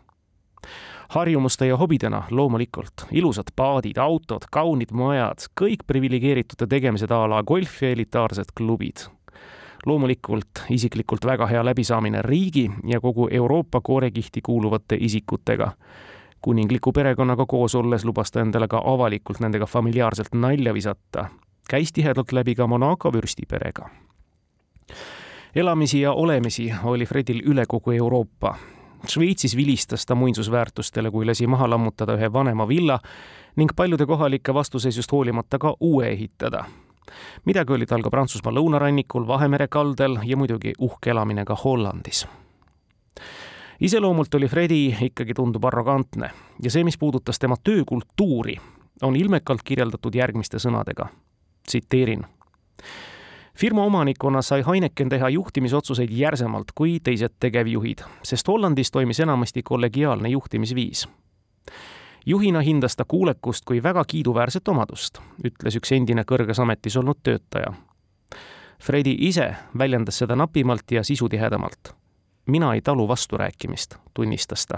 [1.10, 7.82] harjumuste ja hobidena loomulikult ilusad paadid, autod, kaunid majad, kõik priviligeeritute tegemised a la golf
[7.82, 9.10] ja elitaarsed klubid.
[9.86, 15.72] loomulikult isiklikult väga hea läbisaamine riigi ja kogu Euroopa koorekihti kuuluvate isikutega.
[16.42, 21.26] kuningliku perekonnaga koos olles lubas ta endale ka avalikult nendega familiaarselt nalja visata.
[21.70, 24.09] käis tihedalt läbi ka Monaco vürstiperega
[25.56, 28.56] elamisi ja olemisi oli Fredil üle kogu Euroopa.
[29.08, 33.00] Šveitsis vilistas ta muinsusväärtustele, kui lasi maha lammutada ühe vanema villa
[33.56, 36.66] ning paljude kohalike vastuseisust hoolimata ka uue ehitada.
[37.46, 42.28] midagi oli tal ka Prantsusmaa lõunarannikul, Vahemere kaldel ja muidugi uhke elamine ka Hollandis
[43.80, 46.32] iseloomult oli Fredi ikkagi tundub arrogantne
[46.64, 48.58] ja see, mis puudutas tema töökultuuri,
[49.02, 51.08] on ilmekalt kirjeldatud järgmiste sõnadega.
[51.68, 52.26] tsiteerin.
[53.60, 60.30] Firma omanikuna sai Heineken teha juhtimisotsuseid järsemalt kui teised tegevjuhid, sest Hollandis toimis enamasti kollegiaalne
[60.30, 61.08] juhtimisviis
[62.26, 67.74] juhina hindas ta kuulekust kui väga kiiduväärset omadust, ütles üks endine kõrges ametis olnud töötaja.
[68.80, 71.96] Fredi ise väljendas seda napimalt ja sisutihedamalt
[72.50, 74.78] mina ei talu vasturääkimist, tunnistas ta.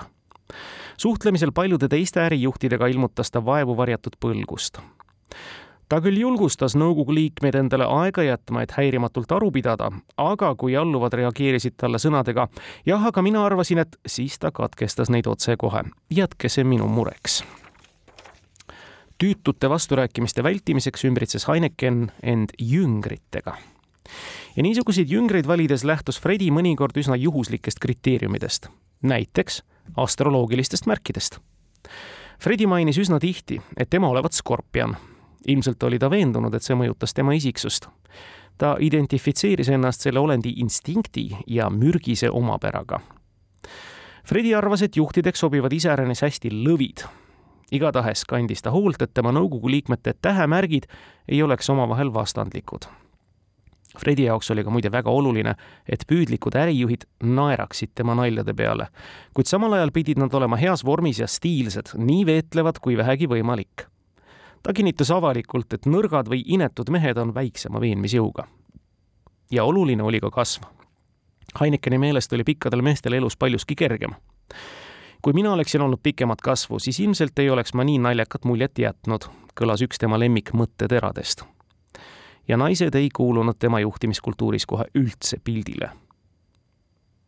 [0.97, 4.79] suhtlemisel paljude teiste ärijuhtidega ilmutas ta vaevu varjatud põlgust.
[5.91, 11.17] Ta küll julgustas nõukogu liikmeid endale aega jätma, et häirimatult aru pidada, aga kui alluvad
[11.19, 12.47] reageerisid talle sõnadega
[12.87, 15.83] jah, aga mina arvasin, et siis ta katkestas neid otsekohe.
[16.09, 17.41] jätke see minu mureks
[19.21, 23.57] tüütute vasturääkimiste vältimiseks ümbritses Heineken end jüngritega
[24.55, 28.67] ja niisuguseid jüngreid valides lähtus Fredi mõnikord üsna juhuslikest kriteeriumidest,
[29.03, 29.61] näiteks
[29.97, 31.39] astroloogilistest märkidest.
[32.41, 34.95] Fredi mainis üsna tihti, et tema olevat skorpion.
[35.47, 37.87] Ilmselt oli ta veendunud, et see mõjutas tema isiksust.
[38.57, 42.99] ta identifitseeris ennast selle olendi instinkti ja mürgise omapäraga.
[44.25, 47.05] Fredi arvas, et juhtideks sobivad iseäranis hästi lõvid.
[47.71, 50.85] igatahes kandis ta hoolt, et tema nõukogu liikmete tähemärgid
[51.27, 52.85] ei oleks omavahel vastandlikud
[53.99, 55.55] Fredi jaoks oli ka muide väga oluline,
[55.89, 58.87] et püüdlikud ärijuhid naeraksid tema naljade peale,
[59.35, 63.90] kuid samal ajal pidid nad olema heas vormis ja stiilsed, nii veetlevad kui vähegi võimalik.
[64.63, 68.47] Ta kinnitas avalikult, et nõrgad või inetud mehed on väiksema veenmisjõuga.
[69.51, 70.63] ja oluline oli ka kasv.
[71.59, 74.11] Heinekeni meelest oli pikkadel meestel elus paljuski kergem.
[75.21, 79.25] kui mina oleksin olnud pikemat kasvu, siis ilmselt ei oleks ma nii naljakat muljet jätnud,
[79.55, 81.43] kõlas üks tema lemmikmõtteteradest
[82.47, 85.89] ja naised ei kuulunud tema juhtimiskultuuris kohe üldse pildile.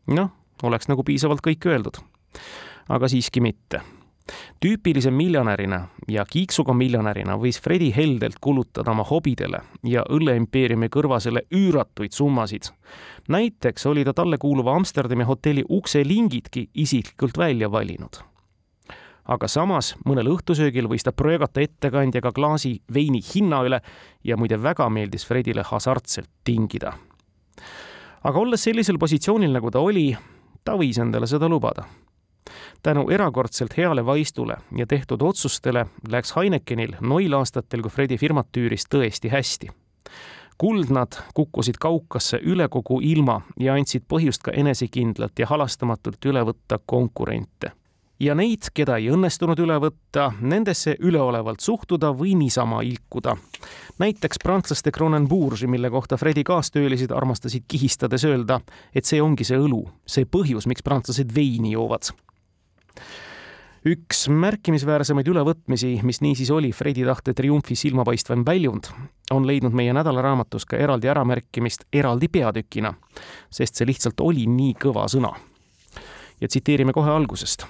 [0.08, 0.30] noh,
[0.64, 1.98] oleks nagu piisavalt kõik öeldud.
[2.90, 3.82] aga siiski mitte.
[4.64, 12.12] Tüüpilise miljonärina ja kiiksuga miljonärina võis Fredi heldelt kulutada oma hobidele ja õlleimpeeriumi kõrvasele üüratuid
[12.12, 12.72] summasid.
[13.28, 18.24] näiteks oli ta talle kuuluva Amsterdami hotelli ukselingidki isiklikult välja valinud
[19.26, 23.80] aga samas mõnel õhtusöögil võis ta pröögata ettekandjaga klaasi veini hinna üle
[24.24, 26.94] ja muide väga meeldis Fredile hasartselt tingida.
[28.24, 30.16] aga olles sellisel positsioonil, nagu ta oli,
[30.64, 31.86] ta võis endale seda lubada.
[32.84, 38.88] Tänu erakordselt heale vaistule ja tehtud otsustele läks Heinekenil noil aastatel, kui Fredi firmat tüüris,
[38.90, 39.70] tõesti hästi.
[40.58, 46.78] Kuldnad kukkusid kaukasse üle kogu ilma ja andsid põhjust ka enesekindlalt ja halastamatult üle võtta
[46.86, 47.74] konkurente.
[48.24, 53.36] Ja neid, keda ei õnnestunud üle võtta, nendesse üleolevalt suhtuda või niisama ilkuda.
[54.00, 58.62] näiteks prantslaste Kronenbourgi, mille kohta Fredi kaastöölised armastasid kihistades öelda,
[58.96, 62.14] et see ongi see õlu, see põhjus, miks prantslased veini joovad
[63.86, 68.88] üks märkimisväärsemaid ülevõtmisi, mis niisiis oli Fredi tahte triumfi silmapaistvaim väljund,
[69.32, 72.94] on leidnud meie nädalaraamatus ka eraldi äramärkimist eraldi peatükina,
[73.52, 75.36] sest see lihtsalt oli nii kõva sõna.
[76.42, 77.68] ja tsiteerime kohe algusest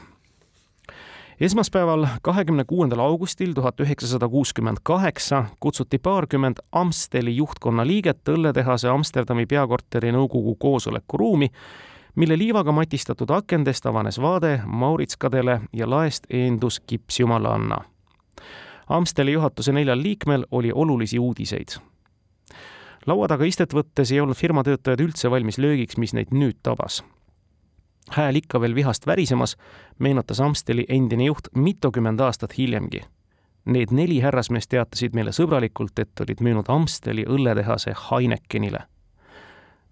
[1.40, 9.46] esmaspäeval, kahekümne kuuendal augustil tuhat üheksasada kuuskümmend kaheksa kutsuti paarkümmend Amsteli juhtkonna liiget õlletehase Amsterdami
[9.46, 11.50] peakorteri nõukogu koosolekuruumi,
[12.16, 17.78] mille liivaga matistatud akendest avanes vaade Mauritskadele ja laest eendus kipsjumalanna.
[18.90, 21.80] Amsteli juhatuse neljal liikmel oli olulisi uudiseid.
[23.06, 27.04] laua taga istet võttes ei olnud firma töötajad üldse valmis löögiks, mis neid nüüd tabas
[28.12, 29.58] hääl ikka veel vihast värisemas,
[30.00, 33.02] meenutas Amsteli endine juht mitukümmend aastat hiljemgi.
[33.66, 38.84] Need neli härrasmeest teatasid meile sõbralikult, et olid müünud Amsteli õlletehase Heinekenile.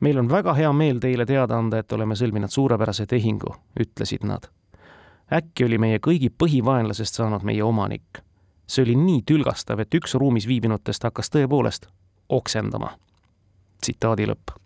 [0.02, 4.50] Meil on väga hea meel teile teada anda, et oleme sõlminud suurepärase tehingu, ütlesid nad.
[5.32, 8.24] äkki oli meie kõigi põhivaenlasest saanud meie omanik.
[8.68, 11.88] see oli nii tülgastav, et üks ruumis viibinutest hakkas tõepoolest
[12.30, 12.98] oksendama.
[13.82, 14.62] tsitaadi lõpp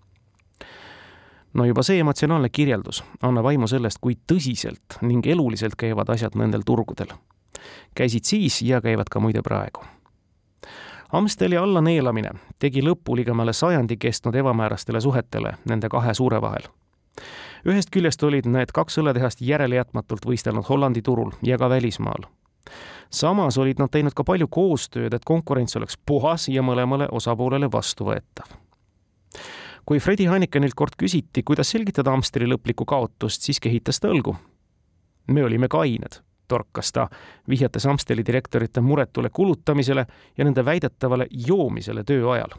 [1.56, 6.66] no juba see emotsionaalne kirjeldus annab aimu sellest, kui tõsiselt ning eluliselt käivad asjad nendel
[6.66, 7.14] turgudel.
[7.96, 9.84] käisid siis ja käivad ka muide praegu.
[11.16, 16.66] Amsteli allaneelamine tegi lõpu ligemale sajandi kestnud ebamäärastele suhetele nende kahe suure vahel.
[17.66, 22.28] ühest küljest olid need kaks õlletehast järelejätmatult võistelnud Hollandi turul ja ka välismaal.
[23.10, 28.52] samas olid nad teinud ka palju koostööd, et konkurents oleks puhas ja mõlemale osapoolele vastuvõetav
[29.86, 34.36] kui Fredi Heinekenilt kord küsiti, kuidas selgitada Amsteri lõplikku kaotust, siis kehitas ta õlgu.
[35.28, 37.10] me olime kained, torkas ta,
[37.50, 40.06] vihjates Amsteli direktorite muretule kulutamisele
[40.38, 42.58] ja nende väidetavale joomisele töö ajal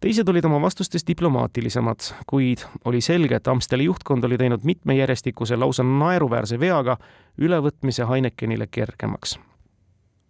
[0.00, 5.56] teised olid oma vastustes diplomaatilisemad, kuid oli selge, et Amsteli juhtkond oli teinud mitme järjestikuse
[5.56, 6.96] lausa naeruväärse veaga
[7.38, 9.38] ülevõtmise Heinekenile kergemaks.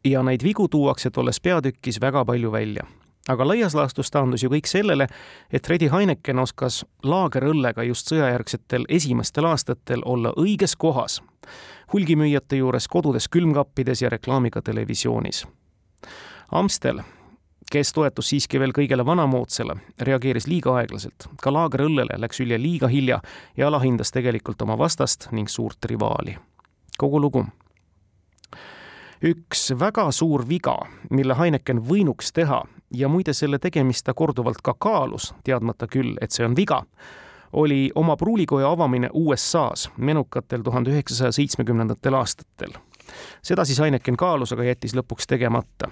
[0.04, 2.86] ja neid vigu tuuakse tolles peatükis väga palju välja
[3.28, 5.06] aga laias laastus taandus ju kõik sellele,
[5.52, 11.20] et Fredi Heineken oskas laagerõllega just sõjajärgsetel esimestel aastatel olla õiges kohas,
[11.92, 15.46] hulgimüüjate juures, kodudes, külmkappides ja reklaamiga televisioonis.
[16.52, 17.02] Amstel
[17.70, 21.28] kes toetus siiski veel kõigele vanamoodsale, reageeris liiga aeglaselt.
[21.42, 23.20] ka laagerõllele läks hülje liiga hilja
[23.56, 26.36] ja alahindas tegelikult oma vastast ning suurt rivaali.
[26.98, 27.46] kogu lugu.
[29.24, 30.76] Üks väga suur viga,
[31.10, 32.62] mille Heineken võinuks teha
[32.96, 36.82] ja muide, selle tegemist ta korduvalt ka kaalus, teadmata küll, et see on viga,
[37.52, 42.72] oli oma pruulikoja avamine USA-s menukatel tuhande üheksasaja seitsmekümnendatel aastatel.
[43.42, 45.90] seda siis Heineken kaalus, aga jättis lõpuks tegemata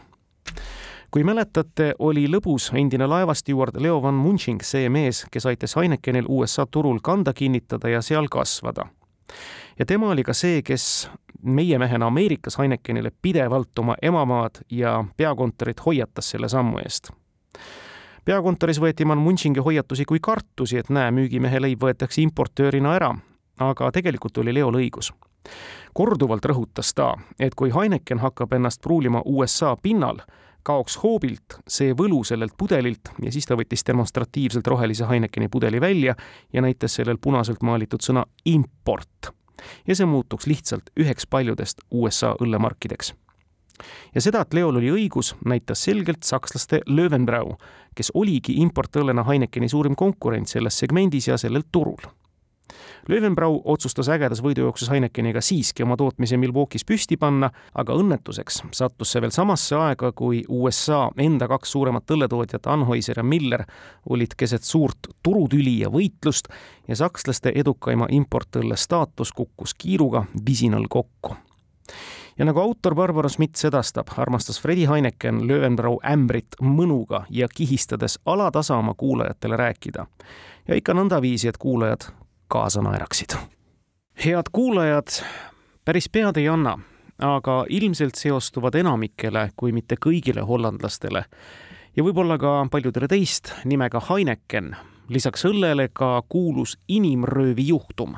[1.10, 6.66] kui mäletate, oli lõbus endine laevastiuard Leo van Munching see mees, kes aitas Heinekenil USA
[6.66, 8.86] turul kanda kinnitada ja seal kasvada.
[9.78, 11.10] ja tema oli ka see, kes
[11.42, 17.10] meie mehena Ameerikas Heinekenile pidevalt oma emamaad ja peakontorit hoiatas selle sammu eest
[18.28, 23.14] peakontoris võeti man Munchingi hoiatusi kui kartusi, et näe, müügimehe leib võetakse importöörina ära,
[23.64, 25.12] aga tegelikult oli Leol õigus.
[25.94, 30.20] korduvalt rõhutas ta, et kui Heineken hakkab ennast pruulima USA pinnal,
[30.62, 36.14] kaoks hoobilt see võlu sellelt pudelilt ja siis ta võttis demonstratiivselt rohelise Heinekeni pudeli välja
[36.52, 39.32] ja näitas sellel punaselt maalitud sõna import.
[39.86, 43.14] Ja see muutuks lihtsalt üheks paljudest USA õllemarkideks.
[44.14, 47.56] ja seda, et Leol oli õigus, näitas selgelt sakslaste Löwenbrau,
[47.94, 52.17] kes oligi importõllena Heinekeni suurim konkurent selles segmendis ja sellel turul
[53.08, 59.22] Löwenbrau otsustas ägedas võidujooksus Heinekeniga siiski oma tootmise Milwaukee's püsti panna, aga õnnetuseks sattus see
[59.24, 63.64] veel samasse aega, kui USA enda kaks suuremat õlletootjat, Anheuser ja Miller,
[64.10, 66.52] olid keset suurt turutüli ja võitlust
[66.88, 71.36] ja sakslaste edukaima importõlle staatus kukkus kiiruga visinal kokku
[72.38, 78.76] ja nagu autor Barbara Schmidt sedastab, armastas Fredi Heineken Löwenbrau ämbrit mõnuga ja kihistades alatasa
[78.76, 80.06] oma kuulajatele rääkida.
[80.68, 82.10] ja ikka nõndaviisi, et kuulajad
[82.48, 83.36] kaasa naeraksid.
[84.24, 85.08] head kuulajad,
[85.84, 86.78] päris pead ei anna,
[87.18, 91.24] aga ilmselt seostuvad enamikele, kui mitte kõigile hollandlastele
[91.96, 94.76] ja võib-olla ka paljudele teist nimega Heineken,
[95.08, 98.16] lisaks õllele ka kuulus inimröövi juhtum.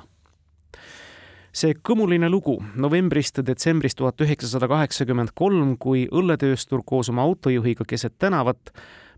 [1.53, 8.15] See kõmuline lugu novembrist detsembrist tuhat üheksasada kaheksakümmend kolm, kui õlletööstur koos oma autojuhiga keset
[8.19, 8.71] tänavat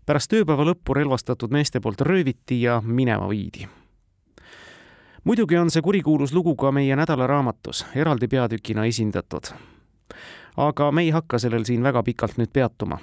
[0.05, 3.67] pärast ööpäeva lõppu relvastatud meeste poolt rööviti ja minema viidi
[5.23, 9.53] muidugi on see kurikuulus lugu ka meie nädalaraamatus eraldi peatükina esindatud.
[10.57, 12.97] aga me ei hakka sellel siin väga pikalt nüüd peatuma.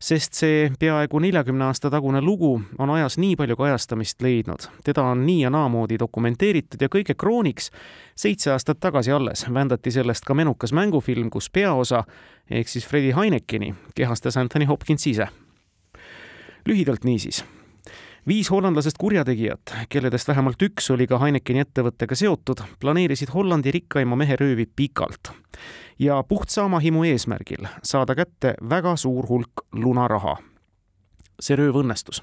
[0.00, 5.26] sest see peaaegu neljakümne aasta tagune lugu on ajas nii palju kajastamist leidnud, teda on
[5.26, 7.70] nii ja naamoodi dokumenteeritud ja kõige krooniks
[8.16, 12.04] seitse aastat tagasi alles vändati sellest ka menukas mängufilm, kus peaosa
[12.50, 15.28] ehk siis Freddie Heinekeni kehastas Anthony Hopkins ise.
[16.66, 17.44] lühidalt niisiis
[18.28, 24.36] viis hollandlasest kurjategijat, kelledest vähemalt üks oli ka Heinekeni ettevõttega seotud, planeerisid Hollandi rikkaima mehe
[24.38, 25.32] röövi pikalt
[25.98, 30.36] ja puht saamahimu eesmärgil saada kätte väga suur hulk lunaraha.
[31.40, 32.22] see rööv õnnestus.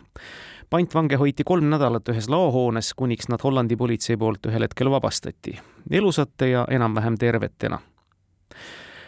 [0.70, 5.60] pantvange hoiti kolm nädalat ühes laohoones, kuniks nad Hollandi politsei poolt ühel hetkel vabastati,
[5.92, 7.80] elusate ja enam-vähem tervetena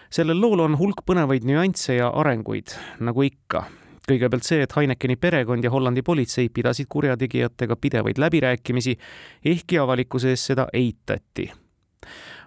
[0.09, 3.65] sellel lool on hulk põnevaid nüansse ja arenguid, nagu ikka
[4.09, 8.97] kõigepealt see, et Heinekeni perekond ja Hollandi politsei pidasid kurjategijatega pidevaid läbirääkimisi,
[9.45, 11.51] ehkki avalikkuse ees seda eitati.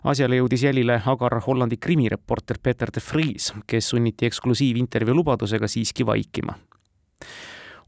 [0.05, 6.59] asjale jõudis jälile agar Hollandi krimireporter Peter de Vries, kes sunniti eksklusiivintervjuu lubadusega siiski vaikima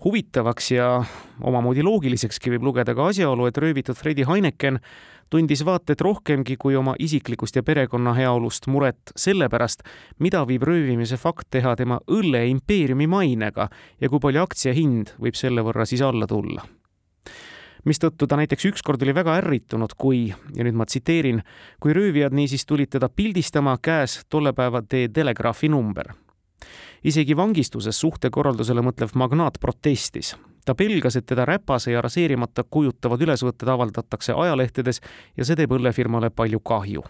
[0.04, 1.04] huvitavaks ja
[1.42, 4.78] omamoodi loogilisekski võib lugeda ka asjaolu, et röövitud Fredi Heineken
[5.30, 9.82] tundis vaata et rohkemgi kui oma isiklikust ja perekonna heaolust muret selle pärast,
[10.18, 13.68] mida viib röövimise fakt teha tema õlleimpeeriumi mainega
[14.00, 16.64] ja kui palju aktsia hind võib selle võrra siis alla tulla.
[17.86, 21.42] mistõttu ta näiteks ükskord oli väga ärritunud, kui, ja nüüd ma tsiteerin,
[21.80, 26.14] kui röövijad niisiis tulid teda pildistama, käes tolle päeva The Telegraphi number
[27.06, 30.34] isegi vangistuses suhtekorraldusele mõtlev magnaat protestis
[30.66, 35.00] ta pelgas, et teda räpase ja raseerimata kujutavad ülesvõtted avaldatakse ajalehtedes
[35.36, 37.04] ja see teeb õllefirmale palju kahju.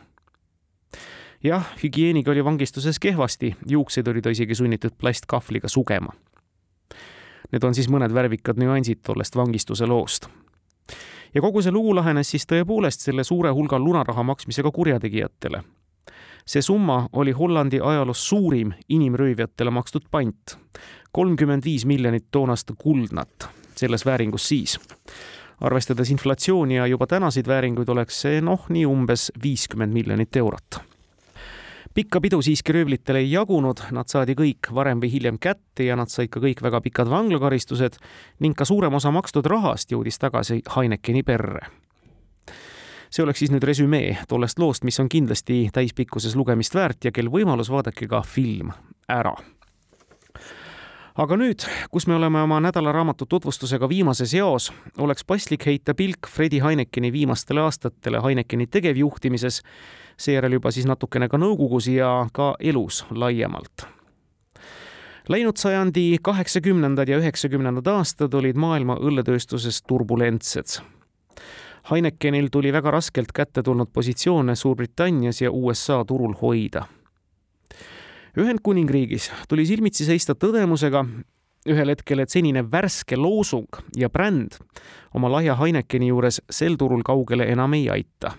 [1.45, 6.13] jah, hügieeniga oli vangistuses kehvasti, juukseid oli ta isegi sunnitud plastkahvliga sugema.
[7.53, 10.29] Need on siis mõned värvikad nüansid tollest vangistuse loost.
[11.35, 15.63] ja kogu see lugu lahenes siis tõepoolest selle suure hulga lunaraha maksmisega kurjategijatele.
[16.47, 20.59] see summa oli Hollandi ajaloos suurim inimröövjatele makstud pant,
[21.17, 24.81] kolmkümmend viis miljonit toonast kuldnat, selles vääringus siis.
[25.61, 30.79] arvestades inflatsiooni ja juba tänaseid vääringuid, oleks see noh, nii umbes viiskümmend miljonit eurot.
[31.95, 36.13] pikka pidu siiski röövlitele ei jagunud, nad saadi kõik varem või hiljem kätte ja nad
[36.13, 37.97] said ka kõik väga pikad vanglakaristused
[38.41, 41.67] ning ka suurem osa makstud rahast jõudis tagasi Heinekeni perre.
[43.11, 47.33] see oleks siis nüüd resümee tollest loost, mis on kindlasti täispikkuses lugemist väärt ja kel
[47.33, 48.73] võimalus, vaadake ka film
[49.09, 49.37] ära
[51.17, 56.61] aga nüüd, kus me oleme oma nädalaraamatu tutvustusega viimases eos, oleks paslik heita pilk Fredi
[56.61, 59.63] Heinekeni viimastele aastatele Heinekeni tegevjuhtimises,
[60.21, 63.89] seejärel juba siis natukene ka nõukogus ja ka elus laiemalt
[65.29, 70.77] Läinud sajandi kaheksakümnendad ja üheksakümnendad aastad olid maailma õlletööstuses turbulentsed.
[71.91, 76.85] Heinekenil tuli väga raskelt kätte tulnud positsioone Suurbritannias ja USA turul hoida
[78.37, 81.01] Ühendkuningriigis tuli silmitsi seista tõdemusega
[81.73, 84.59] ühel hetkel, et senine värske loosung ja bränd
[85.17, 88.35] oma lahja Heinekeni juures sel turul kaugele enam ei aita.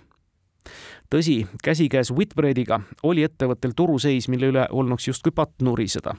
[1.10, 6.14] tõsi, käsikäes Whitbreadiga oli ettevõttel turuseis, mille üle olnuks justkui patt nuriseda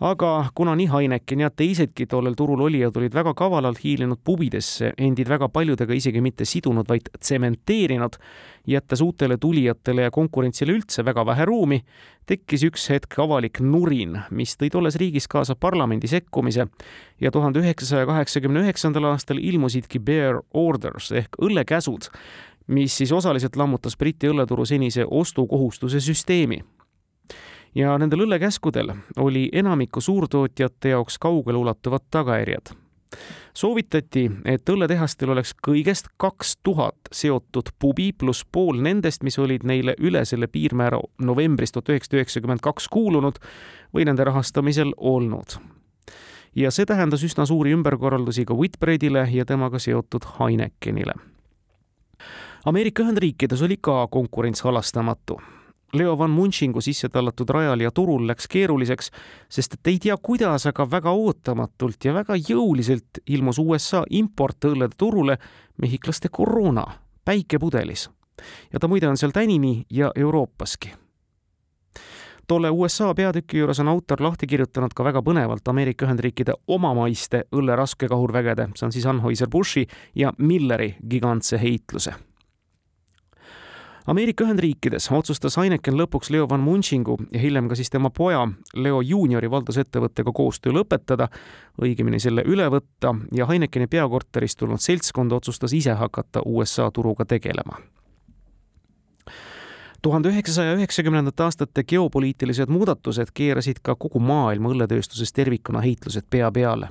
[0.00, 5.28] aga kuna nii Heineken ja teisedki tollel turul olijad olid väga kavalalt hiilinud pubidesse, endid
[5.28, 8.18] väga paljudega isegi mitte sidunud, vaid tsementeerinud,
[8.66, 11.80] jättes uutele tulijatele ja konkurentsile üldse väga vähe ruumi,
[12.30, 16.68] tekkis üks hetk avalik nurin, mis tõi tolles riigis kaasa parlamendi sekkumise
[17.20, 22.12] ja tuhande üheksasaja kaheksakümne üheksandal aastal ilmusidki bear orders ehk õllekäsud,
[22.68, 26.62] mis siis osaliselt lammutas Briti õlleturu senise ostukohustuse süsteemi
[27.74, 32.74] ja nendel õllekäskudel oli enamiku suurtootjate jaoks kaugeleulatuvad tagajärjed.
[33.54, 39.94] soovitati, et õlletehastel oleks kõigest kaks tuhat seotud pubi pluss pool nendest, mis olid neile
[39.98, 43.40] üle selle piirmäära novembris tuhat üheksasada üheksakümmend kaks kuulunud
[43.94, 45.58] või nende rahastamisel olnud
[46.56, 51.14] ja see tähendas üsna suuri ümberkorraldusi ka Whitbreadile ja temaga seotud Heinekenile.
[52.64, 55.40] Ameerika Ühendriikides oli ka konkurents halastamatu
[55.92, 59.10] Leo van Munchingu sisse tallatud rajal ja turul läks keeruliseks,
[59.48, 65.38] sest et ei tea kuidas, aga väga ootamatult ja väga jõuliselt ilmus USA importõllede turule
[65.80, 66.84] mehhiklaste koroona
[67.24, 68.10] päikepudelis.
[68.72, 70.92] ja ta muide on seal tänini ja Euroopaski.
[72.46, 77.76] tolle USA peatüki juures on autor lahti kirjutanud ka väga põnevalt Ameerika Ühendriikide omamaiste õlle
[77.76, 82.27] raskekahurvägede, see on siis Anheuser-Bushi ja Milleri gigantse heitluse
[84.08, 89.02] Ameerika Ühendriikides otsustas Heineken lõpuks Leo van Munchingu ja hiljem ka siis tema poja Leo
[89.04, 91.26] juuniori valdusettevõttega koostöö lõpetada,
[91.76, 97.76] õigemini selle üle võtta ja Heinekeni peakorterist tulnud seltskond otsustas ise hakata USA turuga tegelema.
[100.02, 106.88] tuhande üheksasaja üheksakümnendate aastate geopoliitilised muudatused keerasid ka kogu maailma õlletööstuses tervikuna heitlused pea peale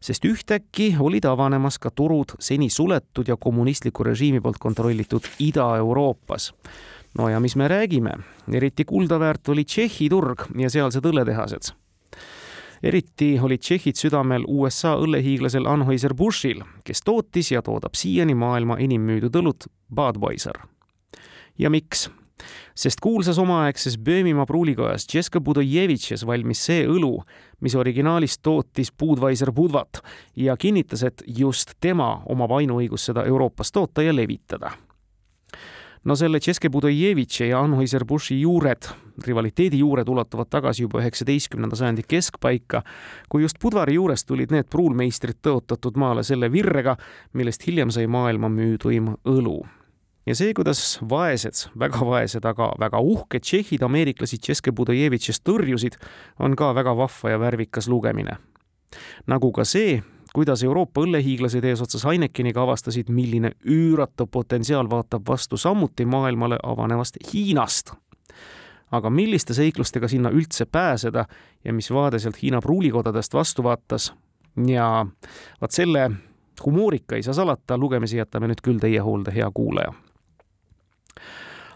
[0.00, 6.52] sest ühtäkki olid avanemas ka turud seni suletud ja kommunistliku režiimi poolt kontrollitud Ida-Euroopas.
[7.18, 8.18] no ja mis me räägime,
[8.52, 11.74] eriti kuldaväärt oli Tšehhi turg ja sealsed õlletehased
[12.84, 19.40] eriti olid tšehhid südamel USA õllehiiglasel Anheuser-Buschil, kes tootis ja toodab siiani maailma enim müüdud
[19.40, 20.58] õlut Budweiser.
[21.58, 22.10] ja miks?
[22.74, 27.18] Sest kuulsas omaaegses Böömimaa pruulikojas Tšeska Budojevitšes valmis see õlu,
[27.60, 30.02] mis originaalis tootis Budweiser Budvat
[30.36, 34.74] ja kinnitas, et just tema omab ainuõigust seda Euroopas toota ja levitada.
[36.04, 38.90] No selle Tšeske Budojevitši ja Anheuser-Bushi juured,
[39.24, 42.82] rivaliteedi juured ulatuvad tagasi juba üheksateistkümnenda sajandi keskpaika,
[43.32, 46.98] kui just Budvari juurest tulid need pruulmeistrid tõotatud maale selle virrega,
[47.32, 49.62] millest hiljem sai maailma müüduim õlu
[50.26, 55.98] ja see, kuidas vaesed, väga vaesed, aga väga uhked tšehhid ameeriklasi Tšeske Budojevitšist tõrjusid,
[56.40, 58.36] on ka väga vahva ja värvikas lugemine.
[59.26, 60.02] nagu ka see,
[60.34, 67.92] kuidas Euroopa õllehiiglased eesotsas Heinekeniga avastasid, milline üüratu potentsiaal vaatab vastu samuti maailmale avanevast Hiinast.
[68.90, 71.24] aga milliste seiklustega sinna üldse pääseda
[71.64, 74.12] ja mis vaade sealt Hiina pruulikodadest vastu vaatas
[74.66, 75.06] ja
[75.60, 76.10] vaat selle
[76.64, 79.92] humoorika ei saa salata, lugemise jätame nüüd küll teie hoolde, hea kuulaja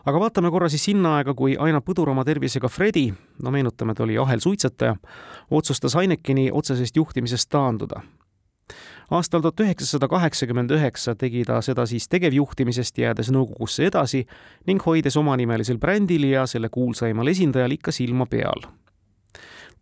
[0.09, 3.09] aga vaatame korra siis sinna aega, kui aina põdurama tervisega Fredi,
[3.43, 4.97] no meenutame, ta oli ahelsuitsetaja,
[5.51, 8.01] otsustas Heinekeni otsesest juhtimisest taanduda.
[9.11, 14.26] aastal tuhat üheksasada kaheksakümmend üheksa tegi ta seda siis tegevjuhtimisest, jäädes nõukogusse edasi
[14.66, 18.68] ning hoides omanimelisel brändil ja selle kuulsaimal esindajal ikka silma peal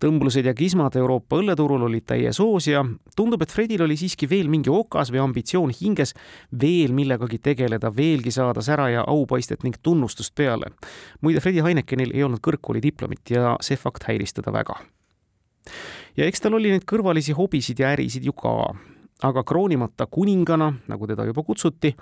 [0.02, 2.82] tõmblused ja kismad Euroopa õlleturul olid täies hoos ja
[3.16, 6.14] tundub, et Fredil oli siiski veel mingi okas või ambitsioon hinges
[6.60, 10.72] veel millegagi tegeleda, veelgi saada sära ja aupaistet ning tunnustust peale.
[11.20, 14.76] muide, Fredi Heinekenil ei olnud kõrgkooli diplomit ja see fakt häiris teda väga.
[16.16, 18.74] ja eks tal oli neid kõrvalisi hobisid ja ärisid ju ka,
[19.22, 21.96] aga kroonimata kuningana, nagu teda juba kutsuti,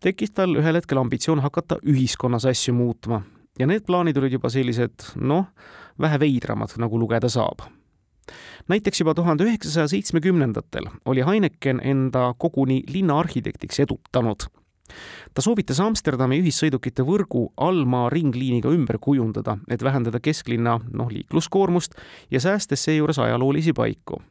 [0.00, 3.22] tekkis tal ühel hetkel ambitsioon hakata ühiskonnas asju muutma
[3.58, 5.48] ja need plaanid olid juba sellised, noh,
[6.00, 7.66] vähe veidramad, nagu lugeda saab.
[8.68, 14.48] näiteks juba tuhande üheksasaja seitsmekümnendatel oli Heineken enda koguni linnaarhitektiks edutanud.
[15.34, 21.94] ta soovitas Amsterdami ühissõidukite võrgu Alma ringliiniga ümber kujundada, et vähendada kesklinna, noh, liikluskoormust
[22.30, 24.22] ja säästes seejuures ajaloolisi paiku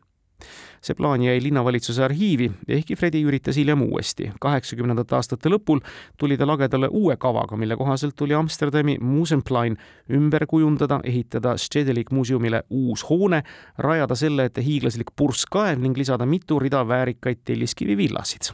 [0.82, 4.32] see plaan jäi linnavalitsuse arhiivi, ehkki Fredi üritas hiljem uuesti.
[4.40, 5.82] kaheksakümnendate aastate lõpul
[6.18, 9.78] tuli ta lagedale uue kavaga, mille kohaselt tuli Amsterdami Museumplein
[10.10, 13.44] ümber kujundada, ehitada Stedelijk muuseumile uus hoone,
[13.78, 18.54] rajada selle ette hiiglaslik purskkaev ning lisada mitu rida väärikaid telliskivivillasid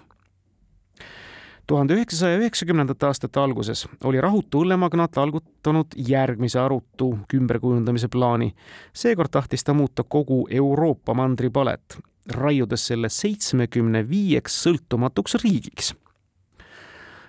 [1.68, 8.54] tuhande üheksasaja üheksakümnendate aastate alguses oli rahutu õllemagnaat algutanud järgmise arutu ümberkujundamise plaani.
[8.94, 11.98] seekord tahtis ta muuta kogu Euroopa mandripalet
[12.32, 15.94] raiudes selle seitsmekümne viieks sõltumatuks riigiks.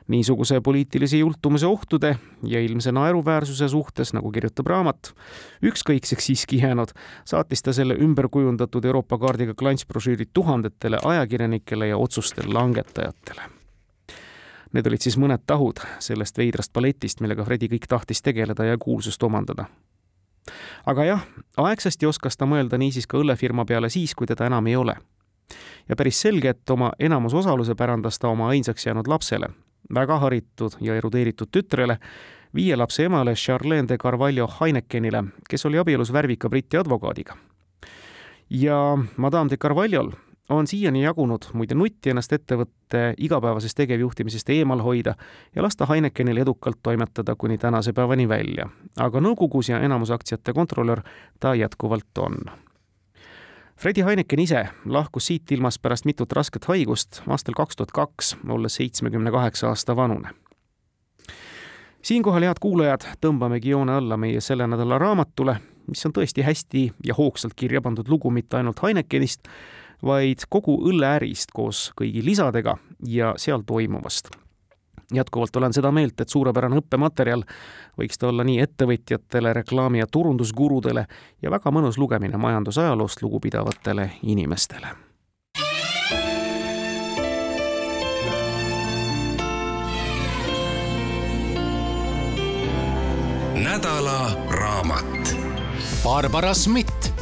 [0.09, 5.15] niisuguse poliitilise jultumuse ohtude ja ilmse naeruväärsuse suhtes, nagu kirjutab raamat,
[5.65, 6.93] ükskõikseks siiski jäänud,
[7.25, 13.49] saatis ta selle ümberkujundatud Euroopa kaardiga klantsbrošüürid tuhandetele ajakirjanikele ja otsuste langetajatele
[14.75, 19.23] Need olid siis mõned tahud sellest veidrast balletist, millega Fredi kõik tahtis tegeleda ja kuulsust
[19.23, 19.69] omandada
[20.87, 21.27] aga jah,
[21.57, 24.97] aegsasti oskas ta mõelda niisiis ka õllefirma peale siis, kui teda enam ei ole.
[25.89, 29.49] ja päris selge, et oma enamusosaluse pärandas ta oma ainsaks jäänud lapsele,
[29.95, 31.99] väga haritud ja erudeeritud tütrele,
[32.55, 37.37] viie lapse emale Charlene de Carvalho Heinekenile, kes oli abielus värvika Briti advokaadiga.
[38.51, 40.11] ja Madame de Carvalhol
[40.49, 45.15] on siiani jagunud muide nutti ennast ettevõtte igapäevasest tegevjuhtimisest eemal hoida
[45.57, 48.69] ja lasta Heinekenil edukalt toimetada kuni tänase päevani välja.
[49.01, 51.01] aga nõukogus ja enamusaktsiate kontrolör
[51.41, 52.37] ta jätkuvalt on.
[53.77, 58.75] Fredi Heineken ise lahkus siit ilmast pärast mitut rasket haigust aastal kaks tuhat kaks, olles
[58.75, 60.29] seitsmekümne kaheksa aasta vanune
[62.05, 65.57] siinkohal, head kuulajad, tõmbamegi joone alla meie selle nädala raamatule,
[65.89, 69.49] mis on tõesti hästi ja hoogsalt kirja pandud lugu mitte ainult Heinekenist,
[70.05, 72.77] vaid kogu õlleärist koos kõigi lisadega
[73.09, 74.29] ja seal toimuvast.
[75.13, 77.45] jätkuvalt olen seda meelt, et suurepärane õppematerjal
[78.01, 81.07] võiks ta olla nii ettevõtjatele, reklaami- ja turundusgurudele
[81.43, 84.89] ja väga mõnus lugemine majandusajaloost lugupidavatele inimestele
[93.85, 95.37] nädala raamat.
[96.05, 97.13] Barbara Schmidt,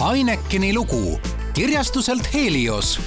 [0.00, 1.20] Heinekeni lugu
[1.54, 3.00] kirjastuselt Helios